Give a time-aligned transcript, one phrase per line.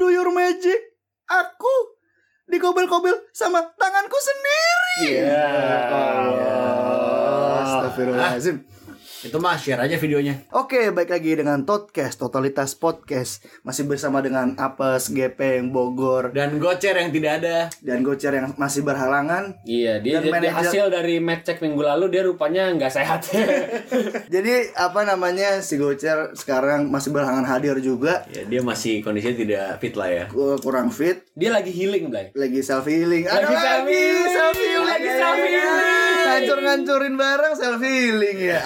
[0.00, 0.80] do your magic.
[1.28, 1.74] Aku
[2.48, 5.20] dikobel-kobel sama tanganku sendiri.
[5.20, 5.52] Iya.
[5.92, 7.60] Allah.
[7.60, 8.56] Astagfirullahaladzim.
[9.20, 10.48] Itu mah share aja videonya.
[10.50, 13.44] Oke, baik lagi dengan Totcast, Totalitas Podcast.
[13.60, 17.68] Masih bersama dengan Apes, Gepeng, Bogor, Dan gocer yang tidak ada.
[17.78, 19.60] dan Gocer yang masih berhalangan.
[19.62, 23.20] Iya, dia, Dan dia- manajer- hasil dari match check minggu lalu dia rupanya nggak sehat.
[24.34, 28.24] Jadi apa namanya si Gocer sekarang masih berhalangan hadir juga.
[28.26, 30.24] Ya, dia masih kondisinya tidak fit lah ya.
[30.58, 32.32] Kurang fit, dia lagi healing, Blay.
[32.32, 33.28] lagi self healing.
[33.28, 34.32] Lagi lagi self-healing.
[34.32, 34.88] self healing.
[34.88, 35.98] Lagi self-healing.
[36.22, 38.60] Ngancur-ngancurin barang self healing ya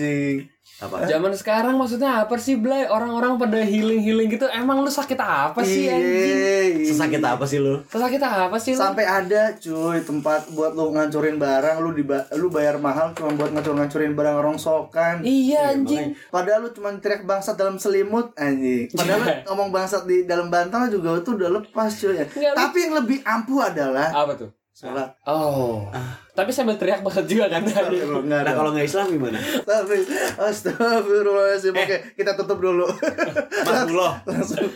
[0.00, 0.48] anjing.
[0.80, 1.04] Apa?
[1.04, 2.88] Zaman sekarang maksudnya apa sih, Blay?
[2.88, 4.48] Orang-orang pada healing-healing gitu.
[4.48, 6.80] Emang lu sakit apa sih, anjing?
[6.80, 6.88] Iya.
[6.88, 7.84] Sesakit apa sih lu?
[7.84, 8.80] Sakit apa sih lu?
[8.80, 13.52] Sampai ada cuy tempat buat lu ngancurin barang lu diba lu bayar mahal cuma buat
[13.52, 15.20] ngancur-ngancurin barang rongsokan.
[15.20, 16.16] Iya, anjing.
[16.30, 18.88] Padahal lu cuma teriak bangsat dalam selimut anjing.
[18.90, 22.16] Padahal lu ngomong bangsat di dalam bantal juga itu udah lepas cuy.
[22.16, 24.48] Nggak, lu- Tapi yang lebih ampuh adalah Apa tuh?
[24.74, 25.10] Sholat.
[25.28, 25.90] Oh.
[26.34, 28.00] Tapi sambil teriak banget juga kan tadi.
[28.04, 29.38] Nah kalau nggak Islam gimana?
[29.66, 29.96] Tapi
[30.40, 31.74] astagfirullahaladzim.
[31.76, 31.84] Eh.
[31.84, 32.88] Oke, kita tutup dulu.
[33.66, 34.14] Mas Buloh.
[34.24, 34.70] Langsung.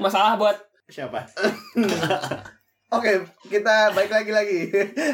[0.00, 1.20] Masalah buat Siapa?
[2.96, 3.20] Oke,
[3.52, 4.60] kita balik lagi lagi.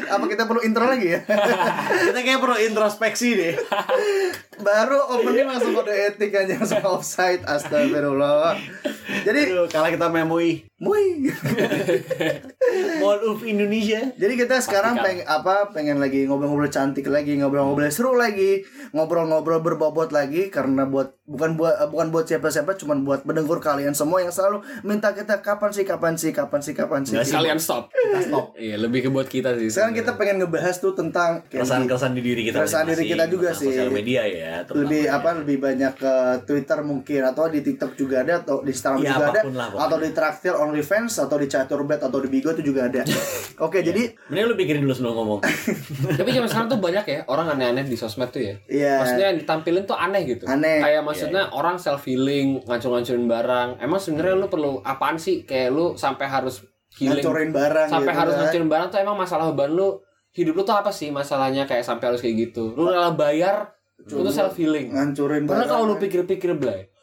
[0.07, 1.19] Apa kita perlu intro lagi ya?
[2.07, 3.51] Kita kayak perlu introspeksi deh.
[4.63, 7.43] Baru opening langsung kode etik aja langsung offside.
[7.43, 8.55] Astagfirullah.
[9.27, 10.63] Jadi, Aduh, kalah kita memui.
[10.75, 11.31] Mui.
[12.99, 14.11] Mall of Indonesia.
[14.19, 15.71] Jadi kita sekarang pengen apa?
[15.71, 18.59] Pengen lagi ngobrol-ngobrol cantik lagi, ngobrol-ngobrol seru lagi,
[18.91, 24.19] ngobrol-ngobrol berbobot lagi karena buat bukan buat bukan buat siapa-siapa, cuman buat mendengur kalian semua
[24.19, 27.15] yang selalu minta kita kapan sih, kapan sih, kapan sih, kapan sih.
[27.15, 27.87] Nggak kalian stop.
[28.19, 28.51] stop.
[28.59, 29.71] Iya, lebih ke buat kita sih.
[29.71, 33.71] Sekarang kita pengen ngebahas tuh tentang Keresahan-keresahan di diri kita Keresahan diri kita juga sih.
[33.71, 34.67] Sosial media ya.
[34.75, 35.23] lebih ya.
[35.23, 39.15] apa lebih banyak ke Twitter mungkin atau di TikTok juga ada atau di Instagram Ya,
[39.15, 42.89] juga ada lah atau di Traktir OnlyFans atau di Chaturbet atau di Bigo itu juga
[42.89, 43.05] ada.
[43.65, 45.39] Oke, jadi Mending lu pikirin dulu sebelum ngomong.
[46.19, 48.55] Tapi zaman sekarang tuh banyak ya orang aneh-aneh di sosmed tuh ya.
[48.65, 48.93] Iya.
[49.01, 50.43] Maksudnya yang ditampilin tuh aneh gitu.
[50.49, 50.81] Aneh.
[50.81, 53.69] Kayak maksudnya orang self healing, ngancur-ngancurin barang.
[53.79, 55.45] Emang sebenarnya lu perlu apaan sih?
[55.45, 56.65] Kayak lu sampai harus
[56.95, 58.39] healing, ngancurin barang sampai gitu harus kan.
[58.47, 59.99] ngancurin barang tuh emang masalah beban lu
[60.31, 62.71] hidup lu tuh apa sih masalahnya kayak sampai harus kayak gitu.
[62.75, 64.91] Lu rela bayar untuk self healing.
[64.91, 65.69] ngancurin Karena barang.
[65.71, 66.55] kalau lu pikir-pikir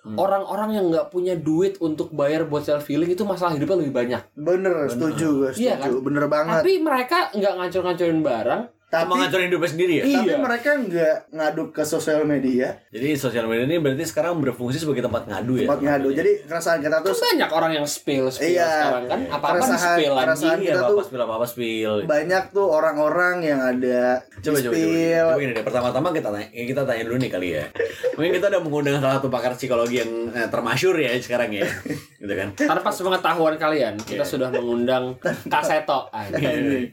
[0.03, 3.95] Blay, orang-orang yang nggak punya duit untuk bayar buat self healing itu masalah hidupnya lebih
[3.95, 4.23] banyak.
[4.35, 5.91] bener, setuju gue setuju Iya kan?
[6.03, 8.63] bener banget Tapi mereka nggak ngancur-ngancurin barang.
[8.93, 10.05] Tapi Mau ngancurin hidupnya sendiri ya?
[10.05, 10.37] tapi Iya.
[10.37, 15.25] mereka nggak ngadu ke sosial media Jadi sosial media ini berarti sekarang berfungsi sebagai tempat
[15.25, 15.65] ngadu ya?
[15.65, 18.69] tempat ngadu jadi keresahan kita Kan tuh banyak orang yang spill spill Iya.
[18.69, 19.19] sekarang kan.
[19.31, 20.53] Apa-apa di Keresahan- spill keresahan- anjing.
[20.53, 21.93] Iya, kita tuh- apa-apa spill, apa-apa spill.
[22.05, 24.01] banyak tuh orang-orang yang ada
[24.35, 25.65] Coba, coba, coba, spill coba gini deh.
[25.65, 27.65] Pertama-tama kita tanya, eh, kita tanya dulu nih kali ya.
[28.13, 31.65] Mungkin kita udah mengundang salah satu pakar psikologi yang eh, termasyur ya sekarang ya,
[32.23, 32.49] gitu kan?
[32.55, 34.25] Tanpa sepengetahuan kalian, kita Iya.
[34.25, 36.07] sudah mengundang Kaseto.
[36.09, 36.87] anjing.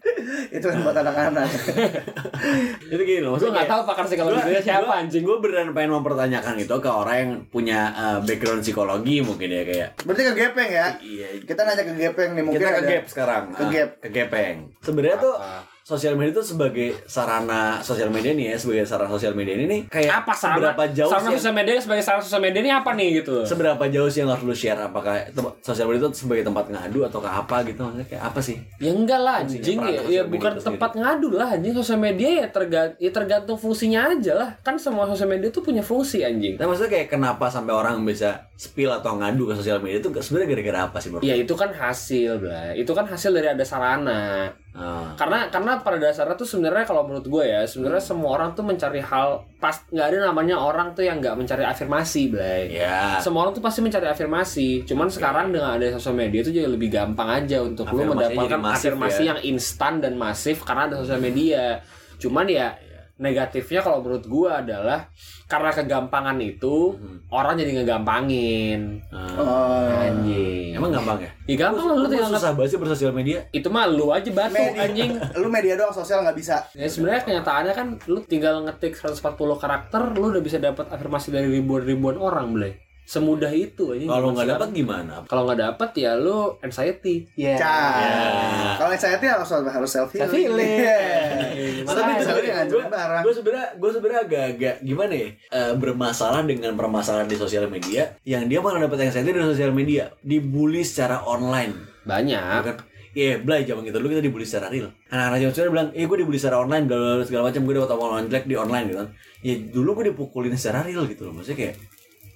[0.49, 1.45] itu kan buat anak-anak
[2.91, 5.21] Itu gini loh, Gue nggak tahu pakar psikologi itu siapa anjing.
[5.21, 9.89] Gue beneran pengen mempertanyakan itu ke orang yang punya eh, background psikologi mungkin ya kayak.
[10.01, 11.27] berarti ke gepeng ya Iya.
[11.43, 13.43] kita nanya ke gepeng nih mungkin kita ke ada- gap sekarang.
[13.51, 13.89] Ke Ah, gap.
[13.99, 14.57] ke gapeng.
[14.79, 15.61] Sebenarnya tuh Apa?
[15.89, 19.81] Sosial media itu sebagai sarana sosial media nih ya, sebagai sarana sosial media ini nih
[19.89, 20.69] kayak Apa sarana?
[20.69, 23.35] seberapa jauh sarana sosial media sebagai sarana sosial media ini apa nih gitu?
[23.41, 24.77] seberapa jauh sih yang harus lu share?
[24.77, 25.25] Apakah
[25.59, 27.81] sosial media itu sebagai tempat ngadu atau ke apa gitu?
[27.81, 28.61] Maksudnya kayak apa sih?
[28.77, 29.81] Ya enggak lah anjing.
[29.81, 31.73] ya, ya bukan itu tempat ngadu lah anjing.
[31.73, 34.49] Sosial media ya, terga- ya tergantung fungsinya aja lah.
[34.61, 36.61] Kan semua sosial media tuh punya fungsi anjing.
[36.61, 40.49] Nah maksudnya kayak kenapa sampai orang bisa spill atau ngadu ke sosial media itu sebenarnya
[40.53, 41.23] gara-gara apa sih bro?
[41.23, 45.11] Ya itu kan hasil lah itu kan hasil dari ada sarana Ah.
[45.19, 49.03] karena karena pada dasarnya tuh sebenarnya kalau menurut gue ya sebenarnya semua orang tuh mencari
[49.03, 52.71] hal pas nggak ada namanya orang tuh yang nggak mencari afirmasi Blay.
[52.71, 56.71] Ya semua orang tuh pasti mencari afirmasi cuman sekarang dengan ada sosial media itu jadi
[56.71, 59.35] lebih gampang aja untuk lu mendapatkan masif afirmasi ya.
[59.35, 61.83] yang instan dan masif karena ada sosial media.
[62.19, 62.75] Cuman ya
[63.19, 65.11] negatifnya kalau menurut gua adalah
[65.45, 67.19] karena kegampangan itu Hmm.
[67.29, 69.27] orang jadi ngegampangin Ah.
[69.35, 69.91] Oh.
[69.91, 73.67] anjing emang gampang ya ya gampang lu Lu tinggal susah banget sih bersosial media itu
[73.67, 74.81] mah lu aja batu Media.
[74.81, 79.19] anjing lu media doang sosial nggak bisa Ya sebenarnya kenyataannya kan lu tinggal ngetik 140
[79.55, 82.73] karakter lu udah bisa dapat afirmasi dari ribuan-ribuan orang, Blay.
[83.09, 84.05] Semudah itu aja.
[84.05, 87.25] kalau nggak dapat gimana kalau nggak dapat ya lu anxiety.
[87.33, 87.57] Ya.
[88.77, 90.29] Kalau anxiety harus harus self healing.
[90.29, 90.77] Self healing.
[91.89, 96.77] tapi Makanya sebenarnya ngancurin gue gue sebenarnya gue sebenarnya agak-agak gimana ya eh, bermasalah dengan
[96.77, 101.89] permasalahan di sosial media yang dia malah dapat anxiety dari sosial media dibully secara online
[102.05, 102.61] Banyak.
[102.61, 102.77] kan
[103.09, 104.93] Iya, Blay, zaman kita dulu kita dibully secara real.
[105.09, 107.73] Anak-anak zaman sekarang bilang, eh gue dibully secara online, bla bla bla, segala macam, gue
[107.73, 109.09] dapat omongan jelek di online gitu kan.
[109.41, 111.75] Ya dulu gue dipukulin secara real gitu loh, maksudnya kayak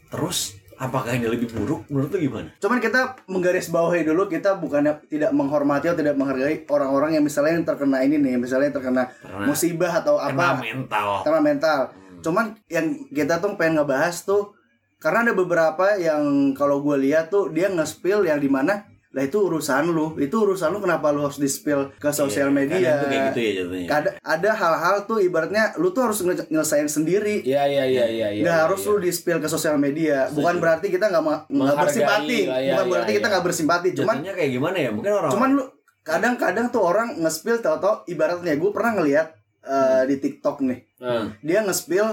[0.09, 1.85] terus apakah ini lebih buruk?
[1.89, 2.49] Menurut lu gimana?
[2.57, 7.65] Cuman kita menggarisbawahi dulu kita bukannya tidak menghormati atau tidak menghargai orang-orang yang misalnya yang
[7.65, 11.07] terkena ini nih, misalnya yang terkena Terkena- musibah atau Kena apa, mental.
[11.25, 11.79] Karena mental.
[12.23, 14.55] Cuman yang kita tuh pengen ngebahas tuh
[15.03, 19.37] karena ada beberapa yang kalau gue lihat tuh dia nge-spill yang di mana lah itu
[19.37, 22.77] urusan lu, itu urusan lu kenapa lu harus di-spill ke sosial Iya, media?
[22.81, 26.49] kadang tuh kayak gitu ya jatuhnya Ada ada hal-hal tuh ibaratnya lu tuh harus nge-
[26.49, 27.45] nyelesain sendiri.
[27.45, 28.27] Iya iya iya iya.
[28.33, 28.89] iya, nggak iya, harus iya.
[28.89, 32.85] lu di spill ke sosial media bukan berarti kita nggak nggak bersimpati lah, ya, bukan
[32.85, 33.31] ya, berarti kita ya.
[33.31, 35.63] nggak bersimpati cuman jatuhnya kayak gimana ya mungkin orang cuman lu
[36.01, 39.27] kadang-kadang tuh orang nge-spill tau-tau ibaratnya gue pernah ngeliat
[39.61, 42.07] eh, di TikTok nih Nah, dia nge-spill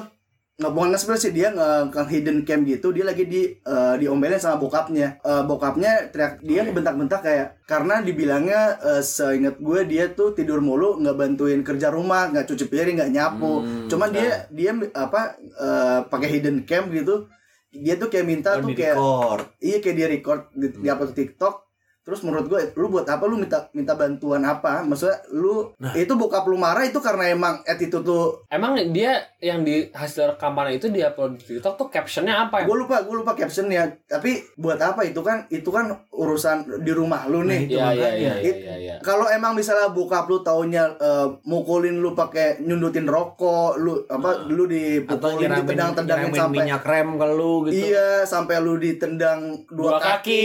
[0.61, 4.37] nggak bukan nge-spill sih dia nge, nge hidden cam gitu dia lagi di eh, diomelin
[4.37, 5.17] sama bokapnya.
[5.25, 11.01] Eh, bokapnya teriak dia ngebentak-bentak kayak karena dibilangnya eh, seingat gue dia tuh tidur mulu
[11.01, 13.65] nggak bantuin kerja rumah nggak cuci piring nggak nyapu.
[13.65, 17.25] Hmm, cuman dia dia apa eh, pakai hidden cam gitu
[17.71, 19.47] dia tuh kayak minta oh, tuh di kayak record.
[19.63, 21.70] iya kayak dia record di, di upload ke TikTok
[22.11, 25.95] terus menurut gue lu buat apa lu minta minta bantuan apa maksudnya lu Nah.
[25.95, 30.75] itu bokap lu marah itu karena emang attitude tuh Emang dia yang di hasil rekaman
[30.75, 32.67] itu dia upload di TikTok tuh captionnya apa ya?
[32.67, 37.25] gue lupa gue lupa captionnya tapi buat apa itu kan itu kan urusan di rumah
[37.27, 38.75] lu Nah, nih itu Iya iya iya iya iya.
[38.77, 38.95] iya.
[39.01, 44.65] kalau emang misalnya bokap lu taunya eh, mukulin lu pakai nyundutin rokok lu apa lu
[44.65, 49.41] atau dipukulin nyiramin, ditendang-tendangin nyiramin sampai minyak rem ke lu gitu iya sampai lu ditendang
[49.69, 50.45] dua, Dua kaki.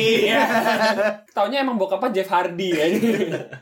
[1.36, 2.86] Taunya emang bokapnya Jeff Hardy ya.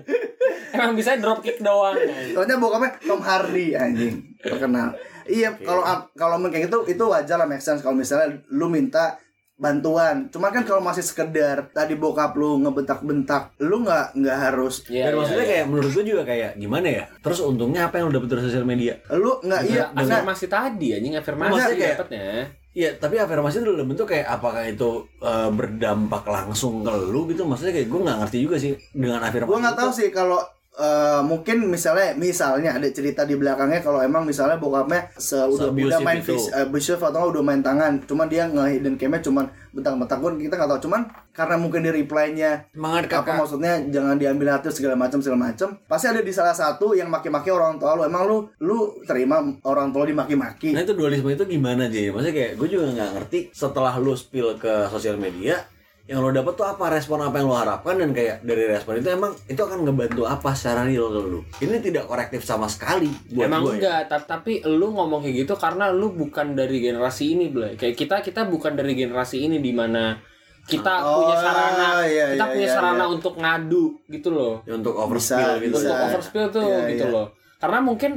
[0.76, 1.94] emang bisa drop kick doang.
[1.94, 2.34] ya.
[2.34, 4.98] Soalnya bokapnya Tom Hardy anjing terkenal.
[5.24, 9.16] Iya, kalau kalau emang kayak gitu itu wajar lah make sense kalau misalnya lu minta
[9.54, 10.28] bantuan.
[10.28, 15.10] Cuman kan kalau masih sekedar tadi bokap lu ngebentak-bentak, lu nggak nggak harus Iya, dan
[15.10, 15.52] iya, maksudnya iya.
[15.54, 18.66] kayak menurut gue juga kayak gimana ya terus untungnya apa yang lu dapet dari sosial
[18.66, 22.28] media lu nggak iya afirmasi tadi anjing afirmasi kayak- dapetnya.
[22.74, 27.46] Iya, tapi afirmasi itu dalam bentuk kayak apakah itu eh, berdampak langsung ke lu gitu?
[27.46, 29.50] Maksudnya kayak gue nggak ngerti juga sih dengan afirmasi.
[29.54, 30.42] gua nggak tahu sih kalau
[30.78, 36.00] eh, mungkin misalnya misalnya ada cerita di belakangnya kalau emang misalnya bokapnya se udah, udah
[36.02, 36.34] main itu.
[36.34, 38.02] vis, abusive atau udah main tangan.
[38.06, 40.82] Cuman dia nge-hidden camnya cuman bentak-bentak pun kita nggak tahu.
[40.90, 41.02] Cuman
[41.34, 42.70] karena mungkin di reply-nya
[43.10, 45.78] apa maksudnya jangan diambil hati segala macam segala macam.
[45.90, 48.06] Pasti ada di salah satu yang maki-maki orang tua lu.
[48.06, 50.78] Emang lu lu terima orang tua dimaki-maki.
[50.78, 52.14] Nah itu dualisme itu gimana sih?
[52.14, 55.58] Maksudnya kayak gue juga nggak ngerti setelah lu spill ke sosial media
[56.04, 59.08] yang lo dapet tuh apa respon apa yang lo harapkan dan kayak dari respon itu
[59.08, 63.48] emang itu akan ngebantu apa secara real ke lu ini tidak korektif sama sekali buat
[63.48, 63.76] Emang gue ya.
[63.80, 67.74] enggak, ta- tapi lu ngomong kayak gitu karena lu bukan dari generasi ini, Blay.
[67.74, 70.20] Kayak kita kita bukan dari generasi ini di mana
[70.64, 73.08] kita Oh, punya sarana, iya, kita iya, punya iya, sarana iya.
[73.10, 74.54] untuk ngadu gitu loh.
[74.64, 75.88] Ya, untuk Bisa, overspill gitu bisa.
[75.88, 77.16] Untuk overspill tuh Iya, gitu iya.
[77.16, 77.28] loh.
[77.58, 78.12] Karena mungkin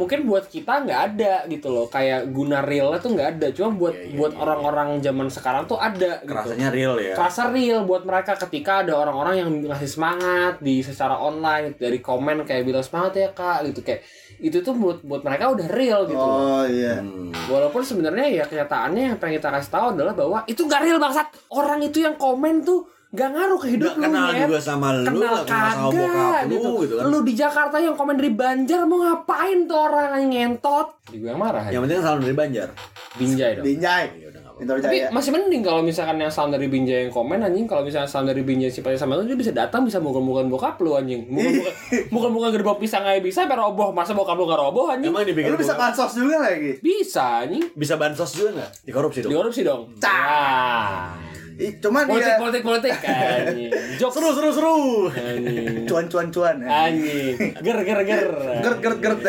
[0.00, 1.86] mungkin buat kita nggak ada gitu loh.
[1.86, 3.46] Kayak guna realnya tuh nggak ada.
[3.52, 4.40] Cuma buat Iya, iya, buat iya.
[4.40, 6.32] orang-orang zaman sekarang tuh ada gitu.
[6.32, 11.20] kerasanya real ya Kerasa real buat mereka ketika ada orang-orang yang ngasih semangat di secara
[11.20, 14.00] online dari komen kayak bilang semangat ya kak gitu kayak
[14.40, 16.16] itu tuh buat buat mereka udah real gitu.
[16.16, 17.28] oh iya Hmm.
[17.46, 21.26] Walaupun sebenarnya ya kenyataannya yang pengen kita kasih tahu adalah bahwa itu gak real bangsat.
[21.50, 25.02] Orang itu yang komen tuh gak ngaruh ke hidup Nggak lu kenal juga sama lu
[25.04, 26.70] Kenal kenal sama kagak bokap lu gitu.
[26.80, 30.86] gitu kan Lu di Jakarta yang komen dari Banjar mau ngapain tuh orang yang ngentot?
[31.06, 31.84] Di gue yang marah yang aja.
[31.84, 32.68] penting kan salam dari Banjar
[33.12, 33.64] Binjai dong.
[33.66, 34.28] Binjai ya
[34.60, 38.04] Pintar Tapi masih mending kalau misalkan yang sound dari Binjai yang komen anjing kalau misalnya
[38.04, 41.24] sound dari Binjai simpati sama lu dia bisa datang bisa mukul-mukul bokap lu anjing.
[41.26, 41.72] Mukul-mukul
[42.12, 43.88] mukul-mukul gerbong pisang aja bisa sampai roboh.
[43.90, 45.08] Masa bokap lu gak roboh anjing?
[45.08, 47.72] emang dipikir lu bisa pansos juga lagi Bisa anjing.
[47.72, 49.82] bisa bansos juga nggak dikorupsi dong Dikorupsi dong.
[49.96, 51.16] Wah.
[51.60, 52.92] Ih, cuman Politik, dia politik, politik.
[53.04, 53.68] Anjing.
[53.94, 54.14] Jokes.
[54.16, 54.76] seru seru seru
[55.10, 55.84] Anjing.
[55.84, 56.68] cuan cuan cuan ya.
[56.88, 57.36] Anjing.
[57.54, 58.24] Ger ger ger.
[58.58, 59.20] gert gert gert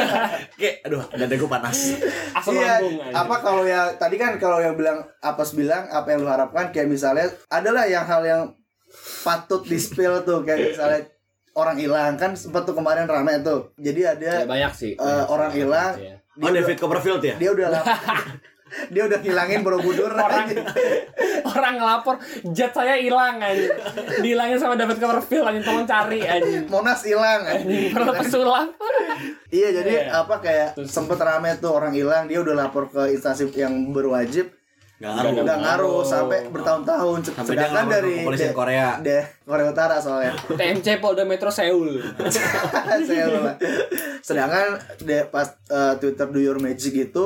[0.58, 1.78] kayak aduh dada gue panas
[2.32, 3.14] Asam iya lambung anjing.
[3.14, 6.88] apa kalau ya tadi kan kalau yang bilang Apes bilang apa yang lu harapkan kayak
[6.88, 8.42] misalnya adalah yang hal yang
[9.22, 11.06] patut di spill tuh kayak misalnya
[11.54, 14.92] orang hilang kan sempat tuh kemarin rame tuh jadi ada Ya, banyak sih.
[14.92, 15.92] Eh, Banyak orang hilang.
[15.94, 16.14] ya.
[16.36, 17.66] oh David Copperfield ya dia udah
[18.88, 20.62] dia udah ngilangin Borobudur Orang aja.
[21.44, 22.14] orang ngelapor
[22.48, 23.70] jet saya hilang anjing.
[24.18, 26.64] Dihilangin sama David Copperfield anjing tolong cari anjing.
[26.66, 28.68] Monas hilang Anjing pernah pesulap.
[29.48, 30.18] iya jadi Iya.
[30.18, 34.52] apa kayak Terus- sempet rame tuh orang hilang dia udah lapor ke instansi yang berwajib
[34.98, 35.62] nggak ngaruh Nggak ngaruh
[35.94, 35.98] ngaruh.
[36.04, 38.88] sampai bertahun-tahun Sampai sedangkan dari kepolisian de- Korea.
[38.98, 42.02] de Korea Utara soalnya TMC Polda Metro Seoul.
[42.02, 43.52] lupa.
[44.20, 44.66] Sedangkan
[45.00, 47.24] de, pas eh, Twitter Do Your Magic itu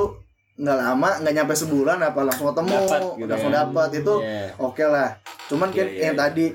[0.55, 3.57] nggak lama, nggak nyampe sebulan apa langsung ketemu, Dapat gitu langsung ya.
[3.59, 4.45] dapat itu Iya.
[4.55, 5.09] oke lah.
[5.45, 6.23] Cuman kan Iya, iya, yang iya.
[6.23, 6.45] tadi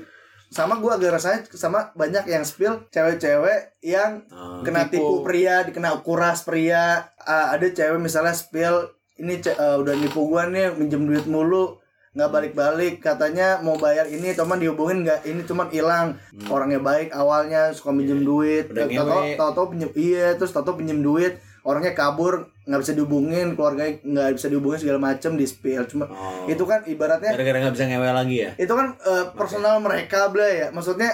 [0.49, 4.61] sama gua agak rasanya sama banyak yang spill cewek-cewek yang Ah.
[4.61, 4.97] kena Tipu.
[4.97, 6.95] tipu pria, dikena kuras pria.
[7.19, 11.77] Ah, ada cewek misalnya spill ini eh, udah nipu gua nih minjem duit mulu.
[12.09, 17.69] nggak balik-balik katanya mau bayar ini teman dihubungin nggak ini cuman hilang orangnya baik awalnya
[17.69, 18.73] suka minjem duit Hmm.
[18.73, 19.37] Udah tahu ngewe.
[19.37, 21.37] tahu pinjem iya terus tahu pinjem duit
[21.69, 22.33] orangnya kabur
[22.63, 26.45] nggak bisa dihubungin keluarganya nggak bisa dihubungin segala macem di spill cuma Oh.
[26.45, 28.51] itu kan ibaratnya Gara-gara nggak bisa ngewe lagi ya.
[28.57, 31.09] itu kan eh, personal mereka bla ya maksudnya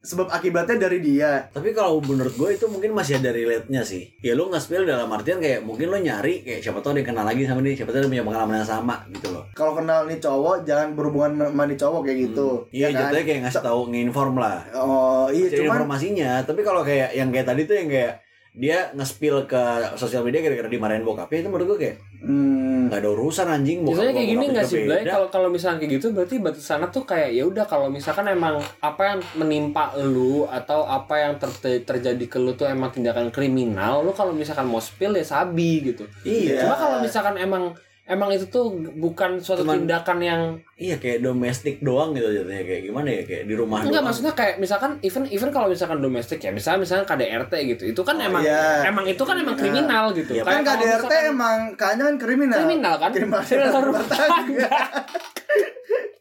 [0.00, 4.14] sebab akibatnya dari dia Tapi kalau menurut gue itu mungkin masih ada relate-nya sih.
[4.20, 7.42] Ya lu nge-spill dalam artian kayak mungkin lu nyari kayak siapa tahu dia kenal lagi
[7.42, 9.42] sama dia, siapa tahu dia punya pengalaman yang sama gitu loh.
[9.52, 13.00] kalau kenal nih cowok jangan berhubungan sama nih cowok kayak gitu Iya, ya kan?
[13.02, 14.58] jatuhnya kayak ngasih tahu nge-inform lah.
[14.72, 18.12] oh iya Cari cuman informasinya, tapi kalau kayak yang kayak tadi tuh yang kayak
[18.58, 19.62] dia nge-spill ke
[19.94, 21.96] sosial media gara-gara dimarahin bokapnya itu menurut gue kayak
[22.26, 25.00] hmm, nggak ada urusan anjing bokap Biasanya kayak gini nggak sih, Blay?
[25.06, 25.12] beda.
[25.14, 29.02] Kalau kalau misalnya kayak gitu berarti batasannya tuh kayak ya udah kalau misalkan emang apa
[29.14, 34.10] yang menimpa lu atau apa yang ter- terjadi ke lu tuh emang tindakan kriminal, lu
[34.10, 36.02] kalau misalkan mau spill ya sabi gitu.
[36.26, 36.66] Iya.
[36.66, 37.70] Cuma kalau misalkan emang
[38.08, 40.42] emang itu tuh bukan suatu Cuman- tindakan yang
[40.74, 44.06] Iya kayak domestik doang gitu jatuhnya kayak gimana ya kayak di rumah enggak doang.
[44.06, 48.16] maksudnya kayak misalkan even even kalau misalkan domestik ya misalnya misalnya KDRT gitu itu kan
[48.16, 48.86] emang iya.
[48.86, 49.60] emang itu kan emang Iya.
[49.60, 54.04] kriminal gitu Iya, kan KDRT misalkan- emang kayaknya kan kriminal kriminal kan kriminal, Kriminal rumah
[54.04, 54.70] tangga.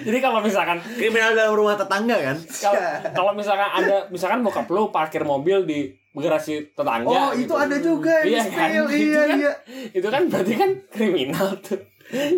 [0.00, 2.36] jadi kalau misalkan kriminal dalam rumah tetangga kan.
[2.56, 2.80] kalau
[3.12, 5.80] kalau misalkan ada misalkan bokap lu parkir mobil di
[6.12, 7.54] garasi tetangga oh itu gitu.
[7.54, 8.68] ada juga Iya di kan?
[8.68, 9.52] spill Itu iya kan- iya
[9.92, 11.78] itu kan berarti kan kriminal tuh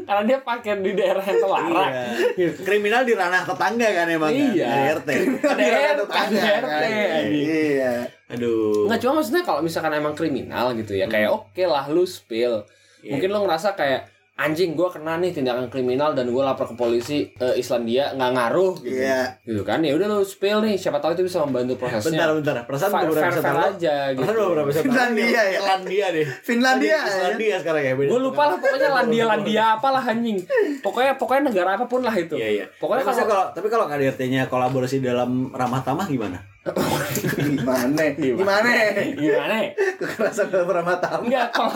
[0.04, 1.92] karena dia parkir di daerah yang terlarang
[2.37, 2.49] Iya.
[2.58, 4.68] Kriminal di ranah tetangga kan emang Iya.
[4.68, 5.00] kan?
[5.00, 5.08] RT.
[5.40, 6.28] Kan?
[6.68, 7.32] anjing.
[7.32, 8.84] iya Aduh.
[8.84, 11.14] Nggak cuma maksudnya kalau misalkan emang kriminal gitu ya Hmm.
[11.14, 12.68] kayak oke lah lu spill.
[13.00, 13.16] Iya.
[13.16, 17.30] Mungkin lu ngerasa kayak anjing gue kena nih tindakan kriminal dan gue lapor ke polisi
[17.36, 18.96] eh, Islandia nggak ngaruh gitu.
[18.96, 22.26] iya Gitu kan ya udah lu spill nih siapa tahu itu bisa membantu Bentar prosesnya.
[22.32, 22.54] bentar.
[22.64, 24.24] Perasaan Fair beberapa fair, fair aja gitu.
[24.24, 25.58] Beberapa lalu Finlandia ya?
[25.60, 26.26] Finlandia deh.
[26.42, 27.92] Finlandia Tadi Islandia sekarang ya.
[27.94, 30.38] Gue lupa lah pokoknya Landia Landia apalah anjing.
[30.80, 32.34] Pokoknya pokoknya negara apa pun lah itu.
[32.34, 32.66] Iya iya.
[32.76, 36.51] Pokoknya Tapi kalau kalau tapi kalau KDRT-nya kolaborasi dalam ramah tamah gimana?
[36.62, 38.71] Gimana gimana
[39.12, 39.57] gimana?
[39.59, 39.71] ya?
[39.99, 41.75] kekerasan dalam rumah tangga Enggak, kalau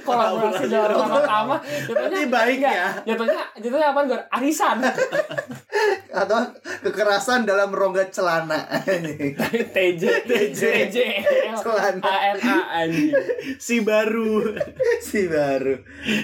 [0.00, 2.88] kolaborasi dalam pertama jatuhnya Berarti baik ya.
[3.02, 4.76] Jatuhnya jatuhnya apa gue arisan.
[6.14, 6.38] atau
[6.80, 10.96] kekerasan dalam rongga celana TJ TJ TJ
[11.56, 11.98] Celana.
[12.00, 13.10] A N A anjing.
[13.56, 14.54] Si baru.
[15.02, 15.74] si baru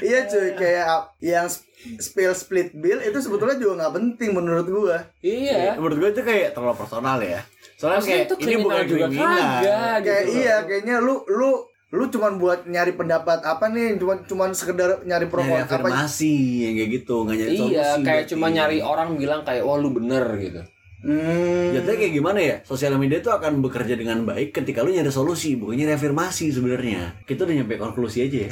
[0.01, 0.87] iya cuy kayak
[1.21, 1.67] yang sp-
[1.99, 5.75] spill split bill itu sebetulnya juga nggak penting menurut gua Iya.
[5.75, 7.41] Menurut gue itu kayak terlalu personal ya.
[7.81, 9.33] Soalnya Maksudnya kayak itu ini kriminal bukan juga kriminal.
[9.33, 9.57] kagak
[9.97, 10.05] gitu.
[10.05, 10.35] kayak loh.
[10.37, 11.51] iya kayaknya lu lu
[11.91, 16.35] lu cuman buat nyari pendapat apa nih cuman cuman sekedar nyari pro Nyari apa afirmasi
[16.63, 17.73] yang kayak gitu, nggak nyari solusi.
[17.73, 18.31] Iya, kayak berarti.
[18.31, 20.61] cuma nyari orang bilang kayak wah lu bener gitu.
[21.01, 22.57] hmm, Jatuhnya kayak gimana ya?
[22.63, 27.17] Sosial media itu akan bekerja dengan baik ketika lu nyari solusi, bukan nyari afirmasi sebenarnya.
[27.25, 28.51] Kita udah nyampe konklusi aja ya.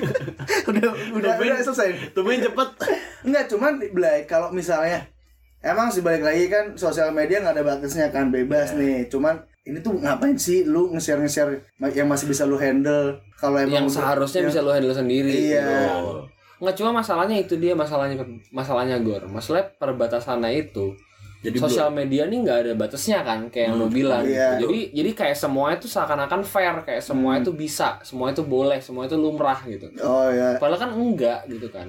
[0.70, 1.50] udah udah Tumben.
[1.50, 2.68] udah selesai Tumben cepet.
[3.26, 5.04] Enggak, cuman Blay, kalau misalnya
[5.62, 8.78] emang sih balik lagi kan sosial media nggak ada batasnya kan bebas Iya.
[8.78, 8.98] nih.
[9.06, 11.52] Cuman ini tuh ngapain sih lu nge-share nge-share
[11.92, 15.30] yang masih bisa lu handle kalau emang Yang seharusnya bisa lu handle sendiri.
[15.52, 15.64] Iya.
[15.90, 16.24] gitu.
[16.60, 19.24] Nggak cuma masalahnya itu dia masalahnya masalahnya Gor.
[19.26, 20.92] Masalah perbatasannya itu.
[21.40, 24.60] Jadi sosial media nih nggak ada batasnya kan kayak yang lu bilang Iya.
[24.60, 24.68] gitu.
[24.68, 29.08] jadi jadi kayak semuanya tuh seakan-akan fair kayak semuanya tuh bisa semuanya tuh boleh semuanya
[29.08, 30.60] tuh lumrah gitu Oh ya.
[30.60, 31.88] padahal kan enggak gitu kan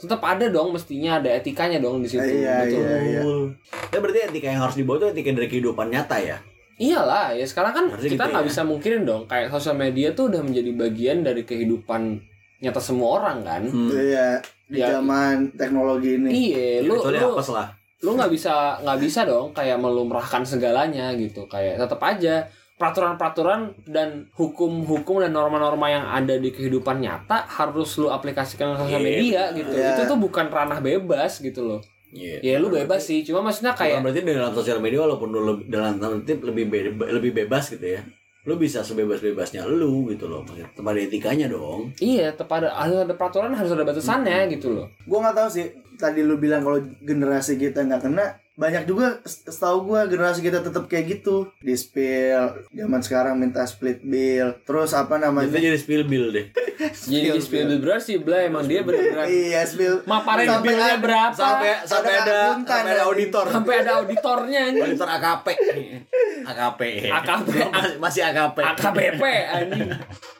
[0.00, 3.20] tetap ada dong mestinya ada etikanya dong di situ Iya, betul iya.
[3.20, 3.40] Betul.
[3.86, 6.38] Ya berarti etika yang harus dibawa itu etika dari kehidupan nyata ya.
[6.76, 8.48] iyalah ya sekarang kan Harusnya kita gitu nggak ya.
[8.48, 12.16] bisa mungkirin dong kayak sosial media tuh udah menjadi bagian dari kehidupan
[12.58, 14.96] nyata semua orang kan Iya, di Ya.
[14.96, 16.28] zaman teknologi ini.
[16.48, 17.68] iya lu Kecuali lu lah.
[18.00, 22.48] lu nggak bisa nggak bisa dong kayak melumrahkan segalanya gitu kayak tetap aja
[22.80, 28.98] peraturan-peraturan dan hukum-hukum dan norma-norma yang ada di kehidupan nyata harus lu aplikasikan ke sosial
[28.98, 29.92] Iya, media gitu Iya.
[29.92, 32.40] itu tuh bukan ranah bebas gitu loh Iya.
[32.40, 35.94] ya lu bebas sih cuma maksudnya Kayak berarti dalam sosial media walaupun lu lebih, dalam
[35.94, 38.02] tanda lebih be- lebih bebas gitu ya.
[38.40, 40.40] Lu bisa sebebas-bebasnya lu gitu loh.
[40.42, 41.92] Tetap ada etikanya dong.
[42.00, 45.66] iya tetap ada harus ada peraturan harus ada batasannya gitu loh Gua nggak tahu sih.
[45.94, 48.26] Tadi lu bilang kalau generasi kita nggak kena,
[48.60, 51.48] banyak juga setahu gua generasi kita tetap kayak gitu.
[51.58, 54.52] Di spill, zaman sekarang minta split bill.
[54.62, 55.48] Terus apa namanya?
[55.50, 56.52] jadi spill bill deh.
[57.10, 60.04] jadi di spill berat sih Bla emang dia benar-benar Iya, spill.
[60.04, 63.44] maparin Sampai bilnya ada- berapa Sampai sampai Ada sampai ada auditor.
[63.48, 64.84] sampai ada auditornya anjing.
[64.84, 65.46] Auditor AKP.
[66.42, 66.80] AKP.
[67.06, 67.48] AKP.
[67.72, 68.58] Masih- Masih AKP.
[68.60, 69.88] AKBP anjing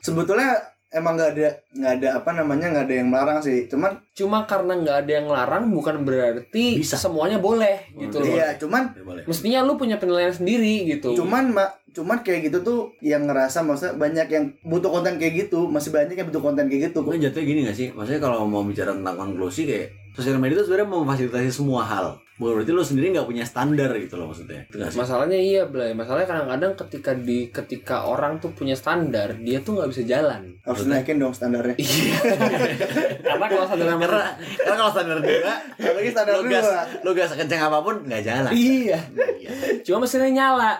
[0.00, 0.50] Sebetulnya
[0.90, 3.70] emang nggak ada nggak ada apa namanya nggak ada yang melarang sih.
[3.70, 7.00] Cuman cuma karena nggak ada yang larang bukan berarti Bisa.
[7.00, 9.22] semuanya boleh gitu loh iya, cuman Ya, boleh.
[9.24, 13.94] mestinya lu punya penilaian sendiri gitu cuman mak cuman kayak gitu tuh yang ngerasa maksudnya
[13.98, 17.46] banyak yang butuh konten kayak gitu masih banyak yang butuh konten kayak gitu Mungkin jatuhnya
[17.46, 17.88] gini gak sih?
[17.90, 22.18] Maksudnya kalau mau bicara tentang konklusi kayak sosial media itu sebenarnya memfasilitasi semua hal.
[22.40, 24.64] Bukan berarti lo sendiri nggak punya standar gitu loh maksudnya.
[24.64, 24.96] Itu gak sih?
[24.96, 25.92] Masalahnya iya, Blay.
[25.92, 30.56] Masalahnya kadang-kadang ketika di ketika orang tuh punya standar, dia tuh nggak bisa jalan.
[30.64, 32.16] harus naikin dong standarnya Iya.
[33.20, 37.30] Karena kalau standar Karena, karena kalau standar dua, apalagi standar lo gas, dua lo gas
[37.36, 38.52] kenceng apa pun nggak jalan.
[38.56, 38.98] Iya.
[39.36, 39.50] Iya.
[39.84, 40.72] Cuma mesinnya nyala.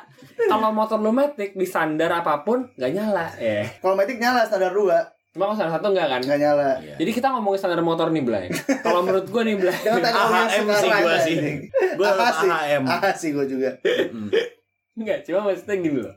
[0.49, 3.27] Kalau motor lu matic di standar apa pun nggak nyala.
[3.37, 3.67] Eh.
[3.83, 6.21] kalau matic nyala standar dua Cuma kalau standar satu nggak kan?
[6.27, 6.95] nggak nyala Iya.
[6.99, 8.47] Jadi kita ngomongin standar motor nih, Blay.
[8.85, 9.79] Kalau menurut gua nih, Blay.
[9.79, 11.37] AHM sih gua sih.
[11.95, 12.51] Gua sih.
[12.51, 12.83] AHM.
[13.15, 13.71] Sih gue juga
[14.99, 16.15] Enggak, cuma maksudnya gini loh.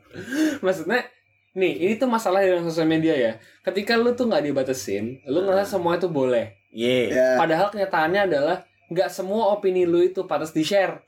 [0.60, 1.06] Maksudnya
[1.54, 3.32] nih, ini tuh masalah dengan sosial media ya.
[3.62, 6.50] Ketika lu tuh nggak dibatasin, lu ngerasa semua itu boleh.
[6.74, 7.14] Iya.
[7.14, 11.00] ya Padahal kenyataannya adalah nggak semua opini lu itu pantas di-share.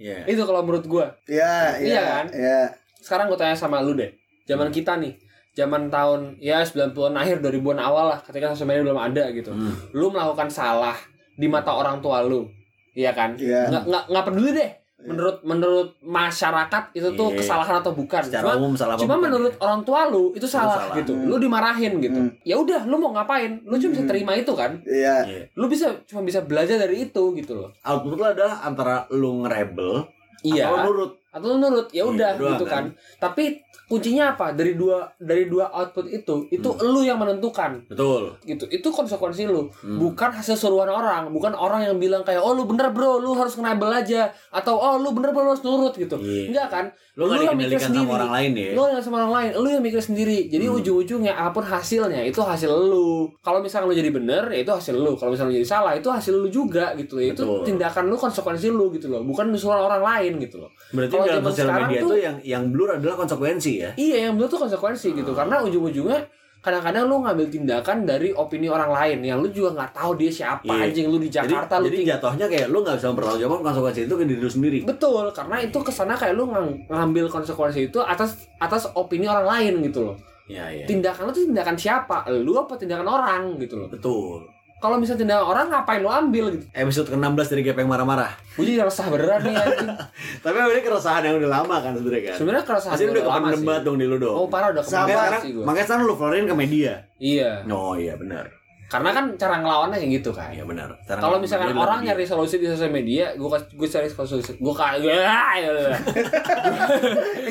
[0.00, 0.24] Iya.
[0.24, 1.12] Eh, Itu kalau menurut gua.
[1.28, 2.26] ya Iya ya kan?
[2.32, 2.60] ya
[3.04, 4.08] Sekarang gue tanya sama lu deh.
[4.48, 5.12] Zaman kita nih,
[5.52, 9.52] zaman tahun ya 90-an akhir 2000-an awal lah ketika sosial media belum ada gitu.
[9.52, 9.76] Hmm.
[9.92, 10.96] Lu melakukan salah
[11.36, 12.48] di mata orang tua lu.
[12.96, 13.36] Iya kan?
[13.36, 13.68] Iya.
[13.68, 14.70] Nggak nggak nggak peduli deh.
[15.00, 17.38] Menurut menurut masyarakat itu tuh Iya.
[17.38, 18.20] kesalahan atau bukan.
[18.20, 19.60] Secara Cuma umum salah Cuma menurut ya?
[19.60, 20.96] orang tua lu itu salah, salah.
[20.96, 21.12] gitu.
[21.12, 21.24] Hmm.
[21.24, 22.20] Lu dimarahin gitu.
[22.20, 22.30] Hmm.
[22.42, 23.64] Ya udah, lu mau ngapain?
[23.64, 24.10] Lu cuma bisa Hmm.
[24.10, 24.76] terima itu kan.
[24.82, 25.16] Iya.
[25.24, 25.42] Iya.
[25.54, 27.72] Lu bisa cuma bisa belajar dari itu gitu loh.
[27.80, 30.04] Output lo adalah antara lu nge-rebel
[30.42, 30.68] Iya.
[30.68, 31.12] atau lu nurut.
[31.30, 32.84] Atau lu nurut, ya Iya, udah gitu kan.
[32.90, 33.20] kan.
[33.20, 33.44] Tapi
[33.90, 34.54] kuncinya apa?
[34.54, 36.86] Dari dua dari dua output itu, itu Hmm.
[36.86, 38.38] lu yang menentukan Betul.
[38.40, 38.64] gitu.
[38.64, 39.98] Itu konsekuensi lu, Hmm.
[39.98, 43.52] bukan hasil suruhan orang, bukan orang yang bilang kayak oh lu bener bro, lu harus
[43.52, 46.14] ngebel aja atau oh lu bener bro lu harus nurut gitu.
[46.16, 46.48] Iya.
[46.48, 46.86] Enggak kan?
[47.18, 48.70] Lu nggak yang mikir dikendalikan sama orang lain ya.
[48.70, 50.38] Lu yang sama orang lain, lu yang mikir sendiri.
[50.46, 50.78] Jadi Hmm.
[50.78, 53.26] ujung-ujungnya apa pun hasilnya itu hasil lu.
[53.40, 55.18] Kalau misalnya lu jadi bener, ya itu hasil lu.
[55.18, 57.24] Kalau misalnya lu jadi salah, itu hasil lu juga gitu loh.
[57.26, 57.66] Itu Betul.
[57.66, 60.70] tindakan lu konsekuensi lu gitu loh, bukan usulan orang lain gitu loh.
[60.94, 63.90] Berarti Kalau dalam sosial media tuh- itu yang yang blur adalah konsekuensi ya.
[63.94, 65.32] Iya, yang betul tuh konsekuensi gitu.
[65.32, 66.20] Karena ujung-ujungnya
[66.60, 70.68] kadang-kadang lu ngambil tindakan dari opini orang lain yang lu juga nggak tahu dia siapa
[70.68, 70.92] Iya.
[70.92, 74.00] anjing lu di Jakarta jadi, lu jadi tinggal jatuhnya kayak lu nggak bisa mempertanggungjawabkan konsekuensi
[74.04, 74.78] itu ke diri lu sendiri.
[74.84, 79.48] betul karena itu ke sana kayak lu ngang- ngambil konsekuensi itu atas atas opini orang
[79.48, 80.84] lain gitu loh Iya iya.
[80.84, 84.44] tindakan lu tuh tindakan siapa lu apa tindakan orang gitu loh Betul.
[84.80, 88.32] Kalau misalnya tindakan orang ngapain lu ambil gitu Episode ke-16 dari Gepeng Marah-Marah.
[88.56, 89.90] gue jadi resah beneran nih anjing
[90.44, 92.36] Tapi ini keresahan yang udah lama kan sebenarnya kan.
[92.40, 94.34] sebenarnya keresahan gua udah lama sih dong di lu dong.
[94.34, 96.92] oh parah udah sekarang, sih makanya sekarang lu florin ke media.
[97.20, 98.59] iya Oh iya benar.
[98.90, 100.90] Karena kan cara ngelawannya kayak gitu kan Iya benar.
[101.06, 102.10] Kalau misalkan orang media.
[102.10, 104.98] nyari solusi di sosial media, gue gue cari solusi, gue kayak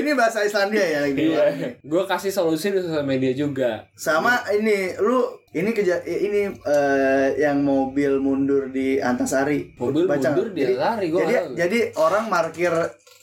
[0.04, 1.32] Ini bahasa Islandia ya lagi.
[1.80, 3.88] gue kasih solusi di sosial media juga.
[3.96, 5.24] Sama ini lu
[5.56, 9.80] ini keja ini eh, yang mobil mundur di Antasari.
[9.80, 10.60] Mobil Baca mundur nggak?
[10.60, 11.24] dia Jadi-.
[11.24, 12.76] Jadi jadi orang parkir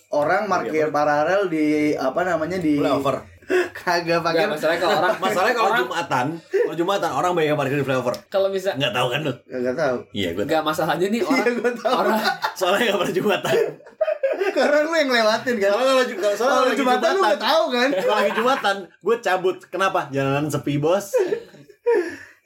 [0.08, 3.35] orang parkir paralel di apa namanya di flyover.
[3.70, 7.58] Kagak pakai Gak masalahnya kalau orang Masalahnya kalau orang, Jumatan, kalau Jumatan orang banyak yang
[7.58, 8.14] parkir di flyover.
[8.26, 9.32] kalau bisa Nggak tahu kan lu?
[9.46, 9.96] kagak tahu.
[10.10, 10.52] Iya gue tahu.
[10.52, 11.94] Gak masalahnya nih orang Iya gua tahu.
[11.94, 12.18] orang
[12.58, 13.56] Soalnya nggak pernah Jumatan.
[14.56, 15.70] Karena lu yang lewatin kan.
[15.70, 17.88] Kalau kalau soalnya Kalau lagi Jumatan lu nggak tahu kan.
[17.94, 19.56] Kalau lagi Jumatan, gue cabut.
[19.70, 20.00] Kenapa?
[20.10, 21.14] Jalanan sepi bos.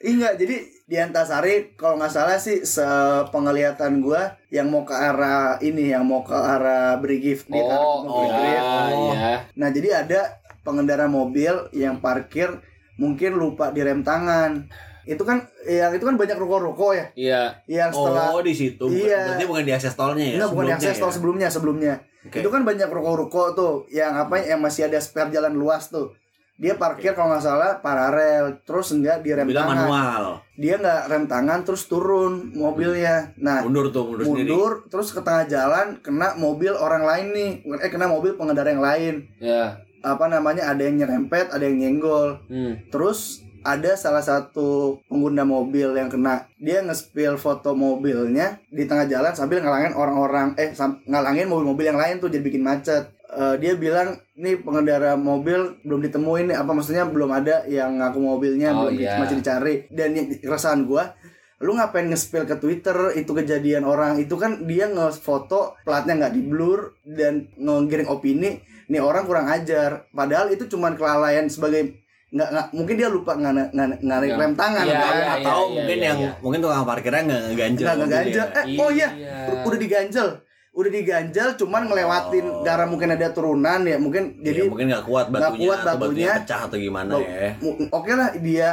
[0.01, 0.57] Iya, jadi
[0.89, 6.25] di Antasari kalau nggak salah sih sepenglihatan gua yang mau ke arah ini, yang mau
[6.25, 9.13] ke arah Brigif nih kan, oh mau oh ke Brigif.
[9.13, 12.61] ya Nah, jadi ada pengendara mobil yang parkir
[12.95, 14.69] mungkin lupa direm tangan.
[15.01, 17.09] Itu kan yang itu kan banyak ruko-ruko ya.
[17.17, 18.85] iya Yang setelah Oh di situ.
[18.85, 19.33] Iya.
[19.33, 20.33] Berarti bukan di akses tolnya ya?
[20.37, 21.15] Enggak, bukan Sebelumnya akses tol ya?
[21.17, 21.93] sebelumnya, sebelumnya.
[22.21, 22.37] Oke.
[22.37, 26.13] Itu kan banyak ruko-ruko tuh yang apa yang masih ada spare jalan luas tuh.
[26.61, 29.81] Dia parkir kalau nggak salah paralel, terus enggak direm Bilang tangan.
[29.89, 30.23] manual.
[30.53, 33.33] Dia nggak rem tangan terus turun mobilnya.
[33.41, 34.53] Nah, Mundur tuh, mundur, sendiri.
[34.53, 38.85] mundur terus ke tengah jalan kena mobil orang lain nih eh kena mobil pengendara yang
[38.85, 42.41] lain ya apa namanya ada yang nyerempet ada yang nyenggol.
[42.49, 42.81] Hmm.
[42.89, 46.49] terus ada salah satu pengguna mobil yang kena.
[46.57, 50.73] Dia nge-spill foto mobilnya di tengah jalan sambil ngalangin orang-orang eh
[51.05, 53.13] ngalangin mobil-mobil yang lain tuh jadi bikin macet.
[53.31, 56.57] Eh, dia bilang nih pengendara mobil belum ditemuin nih.
[56.57, 57.05] Apa maksudnya?
[57.07, 59.21] Belum ada yang ngaku mobilnya Oh, belum iya.
[59.21, 59.85] masih dicari.
[59.93, 61.13] Dan yang keresahan gua
[61.61, 64.17] lu ngapain nge-spill ke Twitter itu kejadian orang?
[64.17, 68.57] Itu kan dia nge-foto platnya nggak di blur dan ngiring opini
[68.91, 71.95] nih orang kurang ajar padahal itu cuman kelalaian sebagai
[72.29, 75.97] nggak nggak mungkin dia lupa nggak narik rem tangan Iya, kan iya, Atau iya, mungkin
[75.97, 76.31] iya, yang iya.
[76.39, 77.83] mungkin tukang parkirnya nggak ngeganjel.
[77.83, 79.35] nggak ngeganjel eh oh iya Iya.
[79.61, 80.27] udah diganjel
[80.71, 82.63] udah diganjel cuman ngelewatin Oh.
[82.63, 85.91] karena mungkin ada turunan ya mungkin Jadi jadi mungkin nggak kuat nggak batunya, kuat atau
[85.93, 86.31] batunya batunya.
[86.37, 87.49] pecah atau gimana Oh, ya.
[87.91, 88.69] oke lah dia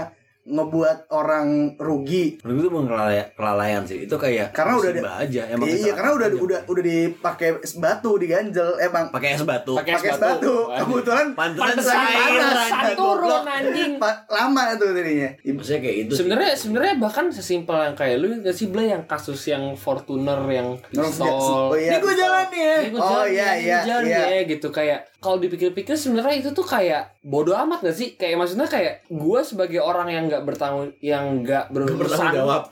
[0.48, 3.98] ngebuat orang rugi Menurut gue itu bukan kelalaian, kelalaian sih.
[4.08, 5.42] Itu kayak Karena udah musibah aja.
[5.48, 6.38] Emang iya karena udah aja.
[6.40, 9.76] udah udah dipakai es batu diganjel emang pakai es batu.
[9.76, 10.54] Pakai es es batu.
[10.68, 12.96] batu kebetulan Pantesan saya panas.
[12.96, 13.92] turun, anjing.
[14.28, 16.12] Lama itu tadinya Maksudnya kayak itu.
[16.16, 20.80] Sebenarnya sebenarnya bahkan sesimpel yang kayak lu nggak sih Blay yang kasus yang Fortuner yang
[20.88, 21.72] pistol.
[21.72, 22.76] oh iya Ini gue jalan nih ya.
[22.78, 24.24] Ini gua Oh, iya, ya, iya, jalan iya.
[24.28, 28.70] ya, gitu kayak kalau dipikir-pikir sebenarnya itu tuh kayak bodoh amat gak sih kayak maksudnya
[28.70, 32.30] kayak gue sebagai orang yang nggak bertanggung yang nggak berurusan.
[32.32, 32.62] jawab.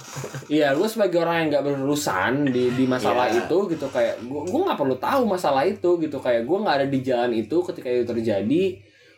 [0.46, 3.42] iya gue sebagai orang yang nggak berurusan di di masalah Iya.
[3.42, 6.16] itu gitu kayak gue gue nggak perlu tahu masalah itu gitu.
[6.16, 8.64] Kayak gue nggak ada di jalan itu ketika itu terjadi.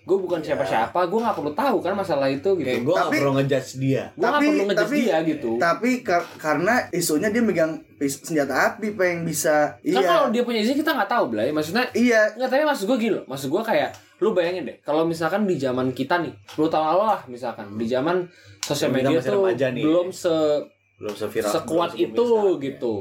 [0.02, 2.64] Gue bukan siapa-siapa gue nggak perlu tahu kan masalah itu gitu.
[2.64, 4.04] Kayak gue gak Tapi- perlu ngejudge dia.
[4.08, 5.50] gue nggak perlu ngejudge dia gitu.
[5.58, 10.00] tapi kar- karena isunya dia megang senjata api pengen bisa kan iya.
[10.00, 11.52] kalau dia punya izin kita nggak tahu Blay.
[11.52, 12.32] Maksudnya iya.
[12.32, 13.24] Nggak, tapi maksud gue gini loh.
[13.26, 17.02] Maksud gue kayak Lu bayangin deh Kalau misalkan di zaman kita nih 10 tahun lalu
[17.06, 18.26] lah misalkan Di zaman
[18.62, 19.82] sosial media tuh nih.
[19.84, 20.34] Belum se
[20.98, 21.50] Belum seviral.
[21.50, 22.94] sekuat belum itu sebesar, gitu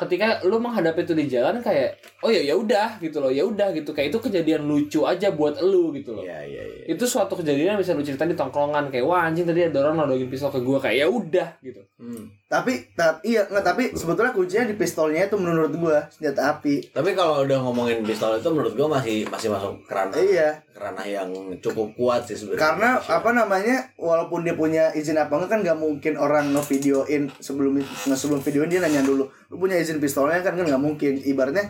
[0.00, 3.76] ketika lu menghadapi itu di jalan kayak oh ya ya udah gitu loh ya udah
[3.76, 3.92] gitu.
[3.92, 6.24] Kayak itu kejadian lucu aja buat lu gitu loh.
[6.24, 6.84] Iya iya iya.
[6.88, 10.00] itu suatu kejadian yang bisa lu ceritain di tongkrongan kayak wah anjing tadi ada orang
[10.00, 11.82] nodongin pistol ke gua kayak ya udah gitu.
[12.00, 12.32] Hmm.
[12.48, 16.90] tapi tapi iya nggak tapi sebetulnya kuncinya di pistolnya itu menurut gua senjata api.
[16.90, 21.28] Tapi kalau udah ngomongin pistol itu menurut gue masih masih masuk kerana iya kerana yang
[21.60, 22.64] cukup kuat sih sebenarnya.
[22.64, 27.84] karena apa namanya walaupun dia punya izin apa enggak kan nggak mungkin orang ngevideoin sebelum
[28.16, 30.56] sebelum videoin dia nanya dulu lu punya izin pistolnya kan?
[30.56, 31.20] Kan nggak mungkin.
[31.20, 31.68] Ibaratnya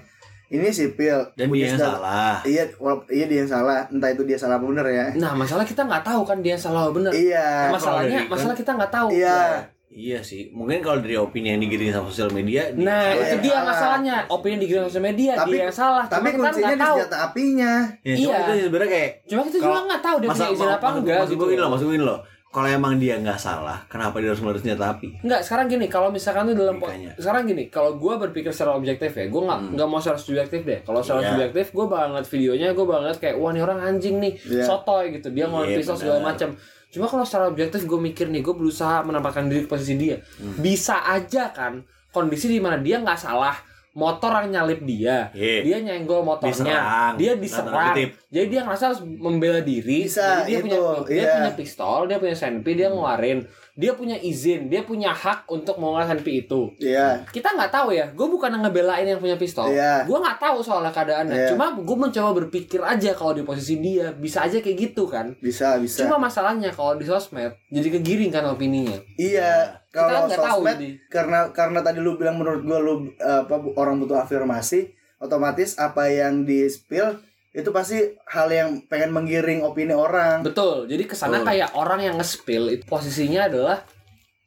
[0.51, 2.35] ini sipil dan punya dia yang salah.
[2.46, 3.83] iya walaupun iya dia yang salah.
[3.90, 5.07] Entah itu dia salah apa bener ya.
[5.16, 7.11] Nah masalah kita nggak tahu kan dia salah atau bener.
[7.11, 7.75] Iya.
[7.75, 9.09] Masalahnya masalah kita nggak tahu.
[9.11, 13.14] Iya Iya sih, mungkin kalau dari opini yang digiring sama sosial media, dia Nah, salah.
[13.16, 13.66] itu yang dia salah.
[13.66, 14.16] masalahnya.
[14.29, 16.05] Opini di sosial media Tapi- dia yang salah.
[16.07, 18.38] tapi Cuma kita kuncinya di senjata apinya Ya, cuma Iya.
[18.40, 21.35] itu sebenarnya kayak Cuma kita juga nggak tahu dia punya izin apa enggak maksud gitu.
[21.37, 22.20] gue gini loh, maksud gue gini loh.
[22.48, 25.09] Kalau emang dia nggak salah, kenapa dia harus ngeluarin senjata api?
[25.20, 27.11] Enggak, sekarang gini, kalau misalkan tuh dalam Logikanya.
[27.16, 29.70] sekarang gini, kalau gue berpikir secara objektif ya, gue nggak Hmm.
[29.72, 30.79] nggak mau secara subjektif deh.
[30.81, 31.29] Kalau secara Iya.
[31.33, 34.62] subjektif, gue banget videonya, gue banget kayak wah ini orang anjing nih, Iya.
[34.64, 36.50] sotoy gitu, dia ngeluarin Iya, pisau segala macam.
[36.90, 40.18] Cuma kalau secara objektif gue mikir nih, gue berusaha menempatkan diri ke posisi dia.
[40.37, 40.59] Hmm.
[40.59, 43.55] Bisa aja kan kondisi di mana dia nggak salah,
[43.90, 45.62] motor yang nyalip dia, Iya.
[45.66, 47.12] dia nyenggol motornya, Diserang.
[47.18, 48.11] dia diserang, kutip.
[48.31, 50.07] jadi dia ngerasa harus membela diri.
[50.07, 51.33] Bisa, Jadi dia itu, punya dia iya.
[51.35, 53.42] punya pistol, dia punya senpi, dia ngeluarin,
[53.80, 56.68] dia punya izin, dia punya hak untuk mengeluarkan senpi itu.
[56.76, 60.04] iya Kita nggak tahu ya, gue bukan ngebelain yang punya pistol, Iya.
[60.04, 61.32] gue nggak tahu soalnya keadaannya.
[61.34, 61.48] Iya.
[61.48, 65.32] Cuma gue mencoba berpikir aja kalau di posisi dia, bisa aja kayak gitu kan.
[65.40, 69.00] bisa bisa Cuma masalahnya kalau di sosmed jadi kegiring kan opininya.
[69.16, 70.90] iya Kita kalau nggak tahu sosmed jadi.
[71.08, 76.08] karena karena tadi lu bilang menurut gua lu eh, apa orang butuh afirmasi otomatis apa
[76.08, 77.16] yang di spill
[77.50, 77.98] itu pasti
[78.30, 80.86] hal yang pengen menggiring opini orang Betul.
[80.86, 81.48] Jadi ke sana Betul.
[81.50, 83.82] kayak orang yang nge-spill itu posisinya adalah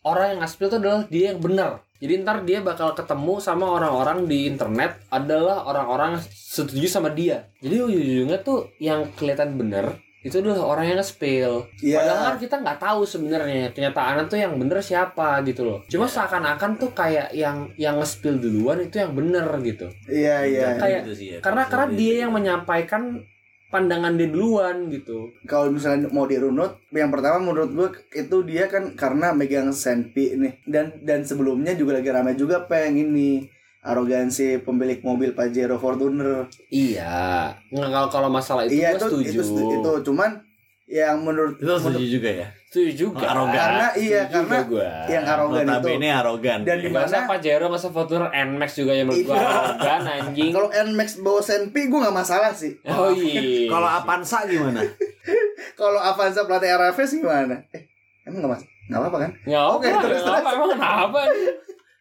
[0.07, 1.71] orang yang nge-spill itu adalah dia yang benar.
[2.03, 7.47] Jadi ntar dia bakal ketemu sama orang-orang di internet adalah orang-orang setuju sama dia.
[7.63, 11.67] Jadi ujung-ujungnya tuh yang kelihatan benar itu adalah orang yang nge-spill.
[11.77, 11.99] Iya.
[11.99, 15.79] Padahal kan kita nggak tahu sebenarnya kenyataannya tuh yang benar siapa gitu loh.
[15.85, 19.91] Cuma seakan-akan tuh kayak yang yang nge-spill duluan itu yang benar gitu.
[20.05, 23.19] iya iya Kayak- Gitu sih ya, Karena karena dia yang menyampaikan
[23.67, 25.33] pandangan dia duluan gitu.
[25.43, 30.61] kalau misalnya mau dirunut yang pertama menurut gua itu dia kan karena megang senpi nih
[30.63, 33.49] dan dan sebelumnya juga lagi ramai juga peng ini
[33.83, 39.29] arogansi pemilik mobil Pajero Fortuner Iya, nggak kalau kalau masalah itu iya gue itu, setuju.
[39.29, 39.43] itu
[39.77, 40.31] itu cuman
[40.83, 42.47] yang menurut, Itu setuju menurut juga ya.
[42.67, 43.25] Setuju juga.
[43.25, 43.55] Arogan.
[43.55, 44.89] Karena iya, Setuju karena gua.
[45.07, 46.59] yang arogan itu Notabene arogan.
[46.61, 46.75] Dan ya.
[46.75, 49.47] di mana- Pajero, usah Fortuner, Nmax juga yang menurut gue Iya.
[49.47, 50.51] arogan anjing.
[50.51, 53.41] kalau Nmax bawa senpi gue nggak masalah sih Oh iya.
[53.65, 54.81] Kalau Avanza gimana?
[55.79, 57.83] kalau Avanza plat RFS gimana eh
[58.23, 61.19] emang nggak mas nggak apa-apa kan Nggak apa, Oke, terus, nggak apa, emang kenapa?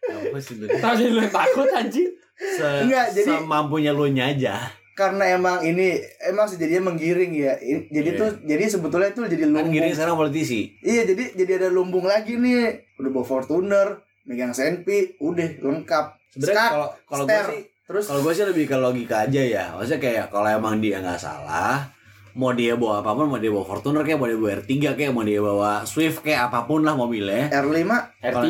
[0.03, 0.55] Apa sih?
[0.59, 2.11] Tahu jadi lu yang takut anjing.
[2.35, 4.57] Se Enggak, jadi- semampunya lu aja.
[4.93, 7.57] karena emang ini emang sejadinya menggiring ya
[7.89, 8.21] jadi Iya.
[8.21, 10.69] tuh jadi sebetulnya itu jadi Kan lumbung gini sekarang politisi.
[10.81, 13.89] iya jadi jadi ada lumbung lagi nih udah bawa Fortuner
[14.23, 18.77] megang senpi udah lengkap Sebenarnya kalau kalau gue sih terus kalau gue sih lebih ke
[18.77, 19.65] logika aja ya.
[19.73, 21.89] Maksudnya kayak kalau emang dia nggak salah,
[22.33, 25.11] mau dia bawa apa pun, mau dia bawa Fortuner kayak, mau dia bawa R3 kayak,
[25.11, 27.49] mau dia bawa Swift kayak apa pun lah mobilnya.
[27.49, 27.77] R5
[28.21, 28.49] R3,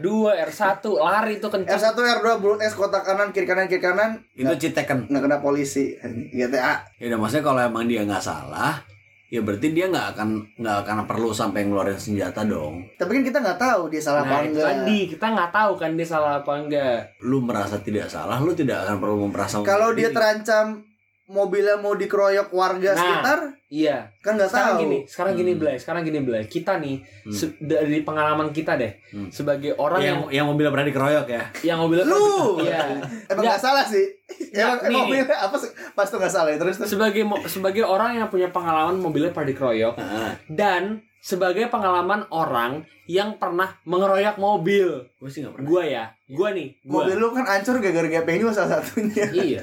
[0.00, 0.08] R2,
[0.48, 1.76] R1, lari tuh kencang.
[1.76, 5.04] R1 R2 Bullet S kotak kanan kiri kanan kiri kanan Itu citekan.
[5.04, 5.92] nggak kena polisi
[6.30, 8.80] GTA Ya udah maksudnya kalau emang dia nggak salah,
[9.28, 12.80] ya berarti dia nggak akan nggak akan perlu sampai ngeluarin senjata dong.
[12.96, 15.72] tapi kan kita nggak tahu dia salah Nah, apa itu enggak tadi kita nggak tahu
[15.76, 16.98] kan dia salah apa enggak.
[17.20, 20.80] Lu merasa tidak salah, lu tidak akan perlu memperasa kalau dia terancam
[21.28, 23.38] mobilnya mau dikeroyok warga Nah, sekitar
[23.68, 24.08] Iya.
[24.18, 24.82] kan nggak Sekarang tahu.
[24.82, 25.60] gini, sekarang gini Hmm.
[25.60, 26.42] Blay, sekarang gini Blay.
[26.42, 27.30] Kita nih Hmm.
[27.30, 29.28] se- dari pengalaman kita deh Hmm.
[29.28, 32.56] sebagai orang yang yang yang mobilnya pernah dikeroyok ya yang mobilnya Lu!
[32.58, 32.80] Iya.
[32.80, 33.04] Emang
[33.38, 33.44] Nggak.
[33.44, 34.08] nggak salah sih.
[34.50, 34.98] Emang, Nggak, emang nih.
[35.20, 35.70] mobilnya apa sih?
[35.90, 36.88] Pas tuh nggak salah ya terus terus.
[36.88, 40.30] sebagai mo- sebagai orang yang punya pengalaman mobilnya pernah dikeroyok Heeh.
[40.50, 40.82] dan
[41.18, 42.72] sebagai pengalaman orang
[43.04, 44.88] yang pernah mengeroyok mobil.
[45.14, 47.02] gue sih gak pernah Gua ya, gua nih, gua.
[47.02, 49.24] Mobil lu kan hancur gara-gara gepeng juga salah satunya.
[49.28, 49.62] Iya.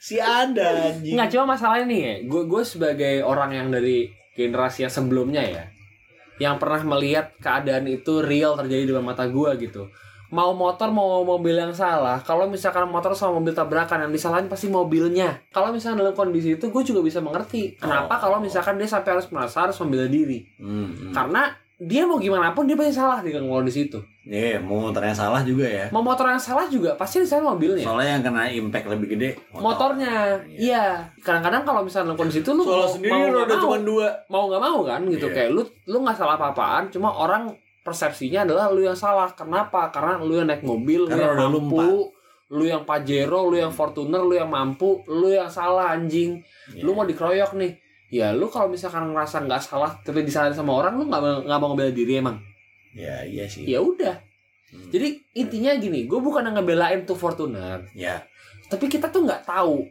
[0.00, 4.88] Si ada anjing Nggak cuma masalahnya nih ya, gue gue sebagai orang yang dari generasi
[4.88, 5.64] yang sebelumnya ya,
[6.40, 9.84] yang pernah melihat keadaan itu real terjadi di depan mata gue gitu.
[10.30, 14.70] Mau motor mau mobil yang salah, kalau misalkan motor sama mobil tabrakan yang disalahin pasti
[14.70, 15.42] mobilnya.
[15.50, 17.74] Kalau misalkan dalam kondisi itu gue juga bisa mengerti.
[17.74, 18.20] Kenapa Oh.
[18.24, 20.46] kalau misalkan dia sampai harus merasa harus membela diri?
[20.56, 21.12] hmm, hmm.
[21.12, 23.96] Karena dia mau gimana pun dia pasti salah di kondisi itu.
[24.22, 27.80] Iya, mau motornya salah juga ya Mau motor yang salah juga pasti disalahin mobilnya.
[27.82, 29.64] soalnya yang kena impact lebih gede motor.
[29.96, 30.14] Motornya,
[30.46, 31.08] iya.
[31.18, 33.64] Kadang-kadang kalau misalnya kondisi itu lu soalnya mau- sendiri mau lo nggak udah mau.
[33.64, 35.34] cuma dua mau nggak mau kan gitu Iya.
[35.34, 37.42] kayak lu lu nggak salah apa-apaan cuma orang
[37.80, 41.48] persepsinya adalah lu yang salah kenapa karena lu yang naik mobil Karena lu yang udah
[41.48, 41.88] lu mampu
[42.50, 46.84] lu yang pajero lu yang fortuner lu yang mampu lu yang salah anjing Iya.
[46.84, 47.72] lu mau dikeroyok nih
[48.10, 51.58] ya lu kalau misalkan ngerasa nggak salah tapi disalahin sama orang lu nggak mau- nggak
[51.58, 52.36] mau ngebela diri emang
[52.92, 54.28] ya iya sih ya udah
[54.68, 54.86] Hmm.
[54.88, 58.22] jadi intinya gini gue bukan yang ngebelain tuh fortuner ya
[58.66, 59.82] tapi kita tuh nggak tahu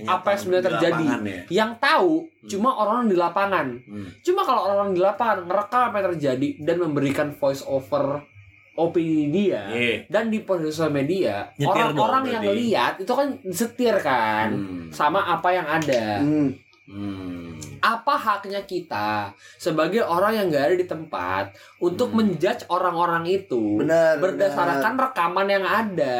[0.00, 1.04] Apa yang sebenarnya Di terjadi?
[1.04, 1.42] lapangan ya.
[1.52, 2.48] yang tahu Hmm.
[2.48, 4.06] cuma orang di lapangan Hmm.
[4.20, 8.22] Cuma kalau orang di lapangan ngerekam apa yang terjadi dan memberikan voice over
[8.76, 10.06] opini dia Iya.
[10.08, 14.86] dan di sosial media orang-orang yang lihat itu kan setir kan Hmm.
[14.88, 16.22] sama apa yang ada.
[16.22, 16.54] Hmm.
[16.86, 17.37] Hmm.
[17.80, 21.44] Apa haknya kita sebagai orang yang gak ada di tempat
[21.78, 22.22] untuk Hmm.
[22.24, 24.18] menjudge orang-orang itu Benar.
[24.18, 25.04] berdasarkan benar.
[25.08, 26.16] rekaman yang ada,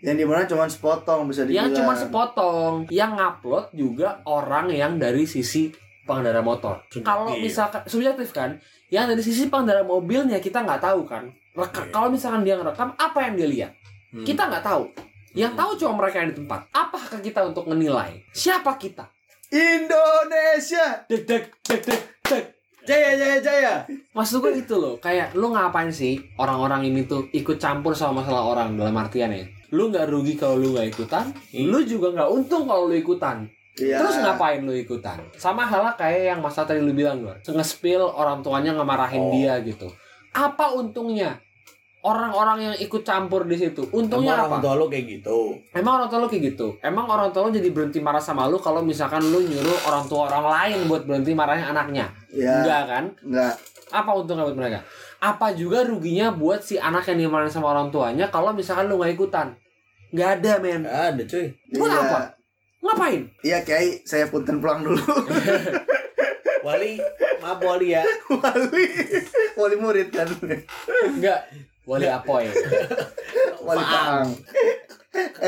[0.00, 1.68] yang di mana cuma sepotong bisa dibilang.
[1.68, 6.84] yang cuma sepotong, yang ngupload juga orang yang dari sisi pengendara motor.
[6.98, 11.24] Kalau misalkan subjektif kan, yang dari sisi pengendara mobilnya kita nggak tahu kan.
[11.52, 11.88] Reka-.
[11.88, 13.72] Kalau misalkan dia ngerekam, apa yang dia lihat?
[14.10, 14.20] Hmm.
[14.22, 14.84] Kita nggak tahu.
[15.32, 15.60] Yang Hmm.
[15.60, 16.60] tahu cuma mereka yang di tempat.
[16.70, 18.22] Apa hak kita untuk menilai?
[18.30, 19.08] Siapa kita?
[19.50, 21.04] Indonesia.
[21.04, 22.44] Dek dek dek dek dek.
[22.84, 23.74] Jaya jaya jaya.
[24.12, 28.44] Maksud gue itu loh, kayak lu ngapain sih orang-orang ini tuh ikut campur sama masalah
[28.44, 29.44] orang dalam artian ya.
[29.72, 31.64] Lu nggak rugi kalau lu nggak ikutan, Iya.
[31.64, 33.48] lu juga nggak untung kalau lu ikutan.
[33.74, 33.98] Iya.
[34.04, 35.18] Terus ngapain lu ikutan?
[35.34, 39.32] Sama halnya kayak yang masa tadi lu bilang gue, nge-spill orang tuanya ngemarahin Oh.
[39.32, 39.88] dia gitu.
[40.36, 41.40] Apa untungnya?
[42.04, 44.60] Orang-orang yang ikut campur di situ, untungnya Emang orang apa?
[44.60, 45.38] tua lo kayak gitu.
[45.72, 46.66] Emang orang tua lu kayak gitu?
[46.78, 50.28] Emang orang tua lu jadi berhenti marah sama lu kalau misalkan lu nyuruh orang tua
[50.28, 52.12] orang lain buat berhenti marahin anaknya?
[52.28, 52.60] Iya.
[52.60, 53.04] Enggak kan?
[53.24, 53.54] Enggak.
[53.88, 54.84] Apa untungnya buat mereka?
[55.16, 59.16] Apa juga ruginya buat si anak yang dimarahin sama orang tuanya kalau misalkan lu nggak
[59.16, 59.56] ikutan?
[60.12, 60.82] Nggak ada men.
[60.84, 61.56] Ada cuy.
[61.72, 62.00] Buat Iya.
[62.04, 62.18] apa?
[62.84, 63.22] Ngapain?
[63.40, 65.00] Iya, Kiai, saya punten pulang dulu.
[66.64, 66.96] Wali,
[67.40, 68.04] maaf Wali ya.
[68.28, 68.84] Wali.
[69.56, 70.28] Wali murid kan.
[71.08, 71.48] Enggak.
[71.84, 72.48] Wali apoy.
[73.66, 74.28] Wali Faang.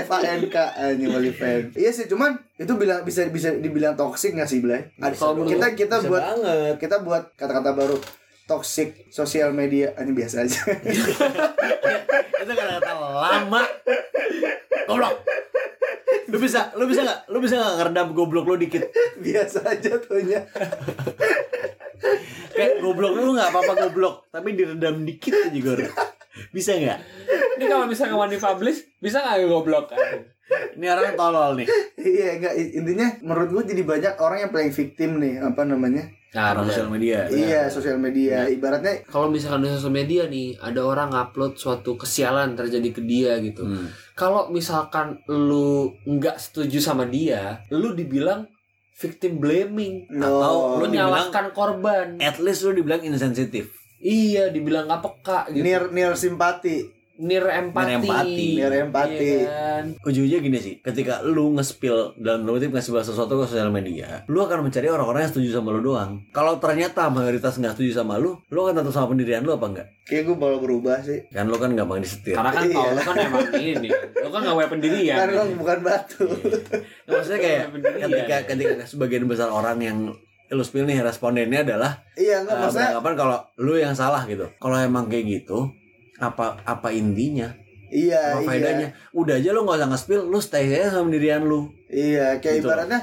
[0.07, 0.55] FANK
[0.95, 1.75] ini wali fan.
[1.75, 4.95] Iya sih, cuman itu bilang bisa bisa dibilang toxic nggak sih, Blay?
[4.97, 6.75] Ada- kita kita Bisa buat banget.
[6.79, 7.99] kita buat kata-kata baru
[8.47, 10.61] toxic sosial media ini biasa aja
[12.39, 13.63] Itu kata-kata lama.
[14.87, 15.15] Goblok.
[16.27, 17.21] Lu bisa, lu bisa nggak?
[17.27, 18.87] Lu bisa nggak ngeredam goblok lu dikit?
[19.19, 20.47] biasa aja tuhnya
[22.53, 25.81] Kayak goblok lu nggak apa-apa goblok, tapi diredam dikit aja Gor.
[26.51, 27.01] Bisa nggak?
[27.57, 29.99] Ini kalau misalnya mau dipublish, bisa nggak goblok kan?
[30.77, 31.67] Ini orang tolol nih.
[31.99, 36.53] iya enggak intinya menurut gue jadi banyak orang yang playing victim nih apa namanya Nah,
[36.53, 37.25] Orang sosial media.
[37.33, 42.53] iya sosial media ibaratnya Kalau misalkan di sosial media nih, ada orang ngupload suatu kesialan
[42.53, 43.65] terjadi ke dia gitu.
[43.65, 43.89] Hmm.
[44.13, 48.45] Kalau misalkan lu nggak setuju sama dia, lu dibilang
[48.93, 50.13] victim blaming.
[50.13, 52.21] no, Atau Lu nyalahkan korban.
[52.21, 53.73] At least lu dibilang insensitif.
[53.99, 55.63] Iya, dibilang nggak peka gitu.
[55.63, 57.89] near near simpati Nir empati.
[57.89, 58.47] Nir empati.
[58.61, 59.25] Nir empati.
[59.41, 59.85] Iya kan?
[60.05, 64.45] Ujungnya gini sih, ketika lu nge-spill dalam tanda kutip nge-spill sesuatu ke sosial media, lu
[64.45, 66.21] akan mencari orang-orang yang setuju sama lu doang.
[66.29, 69.89] Kalau ternyata mayoritas nggak setuju sama lu, lu akan tetap sama pendirian lu apa enggak?
[70.07, 72.39] kayak gue bakal berubah sih Kan lu kan gampang disetir.
[72.39, 72.77] Karena kan Iya.
[72.79, 75.17] kalau lu kan emang ini, lu kan nggak punya pendirian.
[75.19, 76.25] kan lo bukan batu
[77.09, 77.61] Nah, maksudnya kayak
[78.05, 79.99] ketika ketika sebagian besar orang yang
[80.49, 84.47] lu spill nih respondennya adalah iya enggak uh, maksudnya beranggapan kalau lu yang salah gitu.
[84.55, 85.71] Kalau emang kayak gitu,
[86.17, 87.51] apa apa intinya?
[87.87, 88.89] iya Apa iya faedahnya?
[89.13, 91.71] Udah aja lu nggak usah nge-spill, lu stay aja sama pendirian lu.
[91.87, 92.67] iya kayak Gitu.
[92.67, 93.01] ibaratnya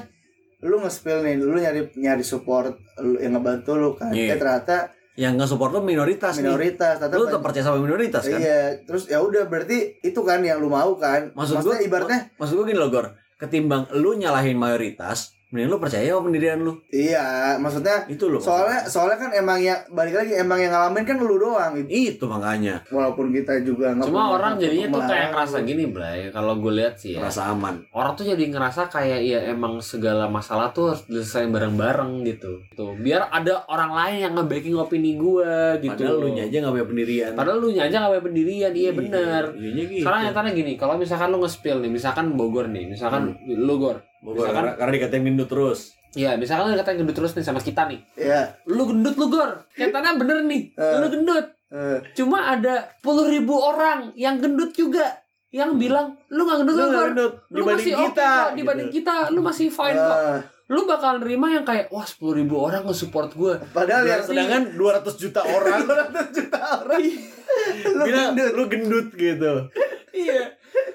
[0.61, 4.33] lu nge-spill nih lu nyari nyari support lu yang ngebantu lu kan Iya.
[4.33, 4.77] eh ternyata
[5.13, 6.43] Yang nge-support lu minoritas, nih.
[6.43, 8.39] minoritas ternyata Lu tetap percaya sama minoritas kan?
[8.39, 12.19] iya terus ya udah berarti itu kan yang lu mau kan Maksud Maksudnya gua- ibaratnya
[12.33, 16.73] Maksud gue gini loh Gor ketimbang lu nyalahin mayoritas mending lu percaya sama pendirian lu
[16.89, 21.17] Iya, maksudnya itu loh soalnya soalnya kan emang yang balik lagi emang yang ngalamin kan
[21.21, 21.77] lu doang.
[21.85, 26.33] itu makanya Walaupun kita juga Cuma orang jadinya tuh kayak ngerasa gini, Blay.
[26.33, 27.29] Kalau gue lihat sih ya.
[27.29, 32.25] rasa aman Orang tuh jadi ngerasa kayak ya emang segala masalah tuh harus diselesain bareng-bareng
[32.25, 32.57] gitu.
[32.73, 35.93] Tuh, biar ada orang lain yang nge-backing opini gue gitu.
[35.93, 39.43] padahal lu aja gak punya pendirian Padahal lu aja gak punya pendirian, iya bener.
[39.53, 40.01] iya gitu.
[40.01, 44.01] Sekarang nyatanya gini, kalau misalkan lu nge-spill nih, misalkan Bogor nih, misalkan lu Gor.
[44.23, 45.79] Bogor, misalkan- karena, karena dikatain gendut terus
[46.13, 47.99] Iya, misalkan lu dikatain gendut terus nih sama kita nih.
[48.15, 48.53] Iya.
[48.65, 49.65] Lu gendut lu Gor.
[49.73, 50.95] Nyatanya bener nih, Eh.
[50.95, 51.45] lu gendut.
[51.67, 55.09] eh, Cuma ada puluh ribu orang yang gendut juga
[55.49, 57.05] yang bilang lu gak gendut Lu lu, Gor.
[57.09, 58.97] gendut Lu dibanding masih kita kok, dibanding gitu.
[58.99, 60.17] kita lu masih fine kok.
[60.29, 60.39] eh.
[60.65, 63.53] Lu bakal nerima yang kayak wah sepuluh ribu orang nge-support gue.
[63.69, 65.81] Padahal yang sedangkan 200 juta orang
[66.13, 67.01] 200 juta orang
[67.91, 68.51] lu bilang gendut.
[68.51, 69.53] lu gendut gitu
[70.11, 70.53] iya.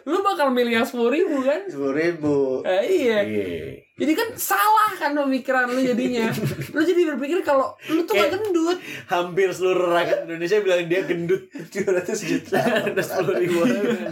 [0.09, 1.69] Lu bakal milih yang sepuluh ribu kan?
[1.69, 2.65] sepuluh ribu.
[2.65, 3.19] Eh, iya.
[3.21, 3.85] Iya.
[3.99, 6.31] Jadi kan salah kan pemikiran lu jadinya.
[6.75, 8.79] lu jadi berpikir kalau lu tuh gak gendut.
[9.11, 12.59] hampir seluruh rakyat Indonesia bilang dia gendut 200 juta.
[12.63, 13.59] ada sepuluh ribu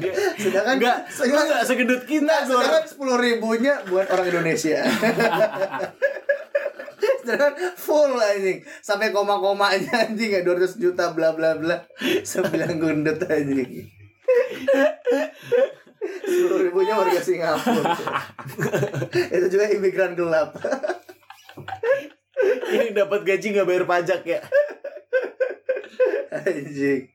[0.03, 4.83] dia Sedangkan enggak sedangkan, enggak segendut kita sedangkan sepuluh ribunya buat orang Indonesia.
[7.27, 11.87] sedangkan full anjing sampai koma-komanya anjing ya 200 juta bla bla bla
[12.27, 13.96] sembilan gendut anjing.
[16.23, 17.95] Sepuluh ribunya warga Singapura.
[19.11, 20.55] Itu juga imigran gelap.
[22.67, 24.41] ini dapat gaji nggak bayar pajak ya
[26.37, 27.09] Anjing.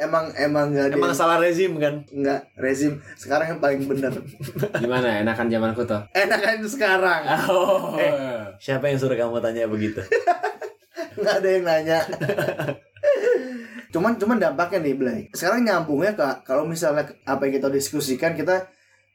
[0.00, 4.16] Emang emang nggak ada emang salah rezim kan nggak rezim sekarang yang paling benar.
[4.80, 6.00] Gimana enakan zamanku tuh?
[6.16, 7.22] Enakan sekarang.
[7.52, 8.00] Oh.
[8.56, 10.00] siapa yang suruh kamu tanya begitu
[11.20, 11.98] nggak ada yang nanya
[13.90, 15.20] cuman cuman dampaknya nih Blay.
[15.30, 18.66] Sekarang nyambungnya kak kalau misalnya apa yang kita diskusikan kita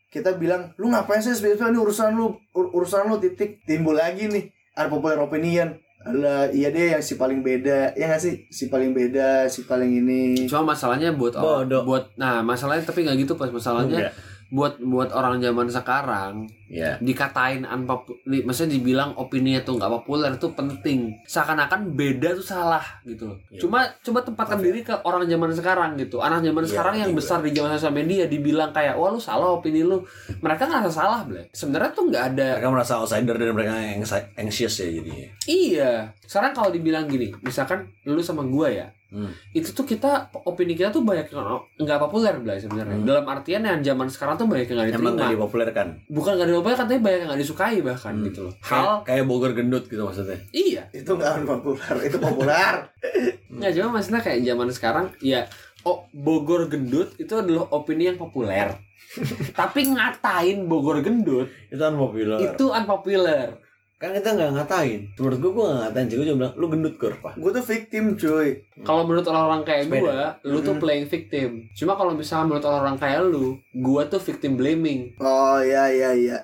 [0.07, 4.27] kita bilang lu ngapain sih spiritual ini urusan lu ur- urusan lu titik timbul lagi
[4.27, 5.75] nih unpopular opinion.
[6.05, 8.45] Alah, iya deh yang si paling beda ya nggak sih?
[8.47, 10.45] Si paling beda si paling ini.
[10.45, 13.49] Cuma masalahnya buat orang, buat nah masalahnya tapi nggak gitu pas.
[13.49, 14.13] Masalahnya Enggak.
[14.55, 20.47] Buat buat orang zaman sekarang ya dikatain unpopular, maksudnya dibilang opininya tuh nggak populer itu
[20.55, 20.99] penting.
[21.27, 23.29] Seakan-akan beda tuh salah gitu.
[23.29, 23.37] loh.
[23.51, 23.59] Iya.
[23.59, 24.63] Cuma coba tempatkan ya.
[24.63, 26.23] diri ke orang zaman sekarang gitu.
[26.23, 27.19] Anak zaman Iya, sekarang yang juga.
[27.19, 29.99] besar di zaman sosial media dibilang kayak wah lu salah opini lu.
[30.39, 31.45] Mereka nggak salah, Blay.
[31.51, 34.01] Sebenarnya tuh nggak ada mereka merasa outsider dan mereka yang
[34.39, 35.91] anxious ya jadinya Iya.
[36.23, 39.31] Sekarang kalau dibilang gini, misalkan lu sama gua ya, Hmm.
[39.55, 41.47] itu tuh kita opini kita tuh banyak yang
[41.79, 42.99] nggak populer Blay sebenarnya.
[42.99, 43.07] Hmm.
[43.07, 45.15] Dalam artian yang zaman sekarang tuh banyak yang nggak emang diterima.
[45.15, 48.25] nggak dipopulerkan Bukan nggak dipopuler, tapi banyak yang nggak disukai bahkan Hmm.
[48.27, 48.53] gitu loh.
[48.59, 50.83] kayak, Hal kayak Bogor gendut gitu maksudnya iya.
[50.91, 52.73] itu nggak populer itu populer
[53.55, 55.47] Nggak cuma maksudnya kayak zaman sekarang ya
[55.81, 58.75] oh Bogor gendut itu adalah opini yang populer.
[59.55, 63.47] Tapi ngatain Bogor gendut itu kan populer itu unpopular.
[63.95, 66.95] Kan kita nggak ngatain menurut gua gua nggak ngatain sih gua cuma bilang lu gendut
[66.99, 68.49] pak gue tuh victim cuy
[68.83, 71.63] Kalau menurut orang-orang kayak gua, lu tuh playing victim.
[71.71, 75.15] Cuma kalau misalnya menurut orang-orang kayak lu, gua tuh victim blaming.
[75.23, 76.37] oh iya iya iya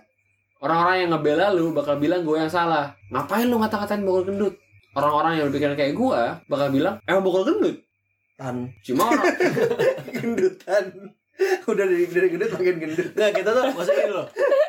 [0.62, 2.94] Orang-orang yang ngebela lu bakal bilang gua yang salah.
[3.12, 4.56] Ngapain lu ngata-ngatain Bogor gendut?
[4.96, 7.84] Orang-orang yang berpikiran kayak gua bakal bilang emang Bogor gendut.
[8.40, 9.26] tan Cuma orang
[10.16, 10.84] gendutan
[11.68, 14.28] udah dari dari gendut makin gendut Nggak, kita tuh maksudnya gini loh.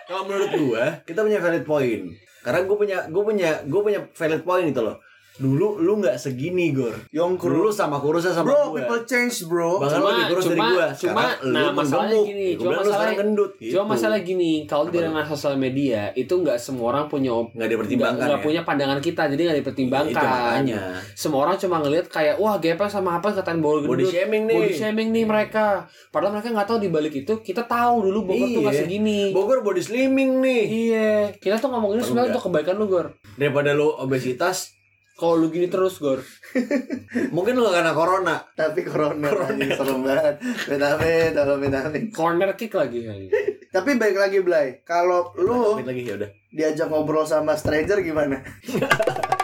[0.08, 2.04] Kalau menurut gua, kita punya valid point.
[2.42, 4.96] Karena gua punya gua punya gua punya valid point gitu loh.
[5.32, 6.92] Dulu lu nggak segini, Gor.
[7.08, 8.84] Yong Dulu sama kurusnya sama bro gua.
[8.84, 10.86] people change bro Bahkan Cuma- lu lebih kurus dari cuma- gua.
[10.86, 13.72] cuma- Sekarang nah, lu masalahnya gini, Gua cuma bilang lu sekarang masalahnya- gendut gitu.
[13.72, 18.26] Cuma masalah gini, kalau di dengan sosial media itu nggak semua orang punya nggak dipertimbangkan
[18.28, 18.44] nggak ya.
[18.44, 20.20] punya pandangan kita, jadi nggak Itu dipertimbangkan.
[20.22, 20.80] makanya.
[21.14, 24.08] Semua orang cuma ngelihat kayak wah gepeng sama apa katain Body gendut.
[24.08, 24.56] shaming nih.
[24.58, 25.66] Body shaming nih mereka.
[26.08, 28.82] Padahal mereka nggak tahu di balik itu kita tahu dulu Bogor tuh nggak Iya.
[28.84, 29.20] segini.
[29.32, 30.62] Bogor body slimming nih.
[30.68, 33.06] Iya, kita tuh ngomongin sebenarnya untuk kebaikan lu Gor.
[33.34, 34.76] Daripada lu obesitas,
[35.12, 36.18] Kalau lu gini terus Gor.
[37.34, 38.36] mungkin lu gak kena corona.
[38.52, 40.34] tapi corona, anjing, serem banget
[40.66, 43.04] vitamin tolong vitamin Corner kick lagi.
[43.68, 46.30] tapi baik lagi Blay kalau lu lagi ya udah.
[46.50, 48.44] diajak ngobrol sama stranger gimana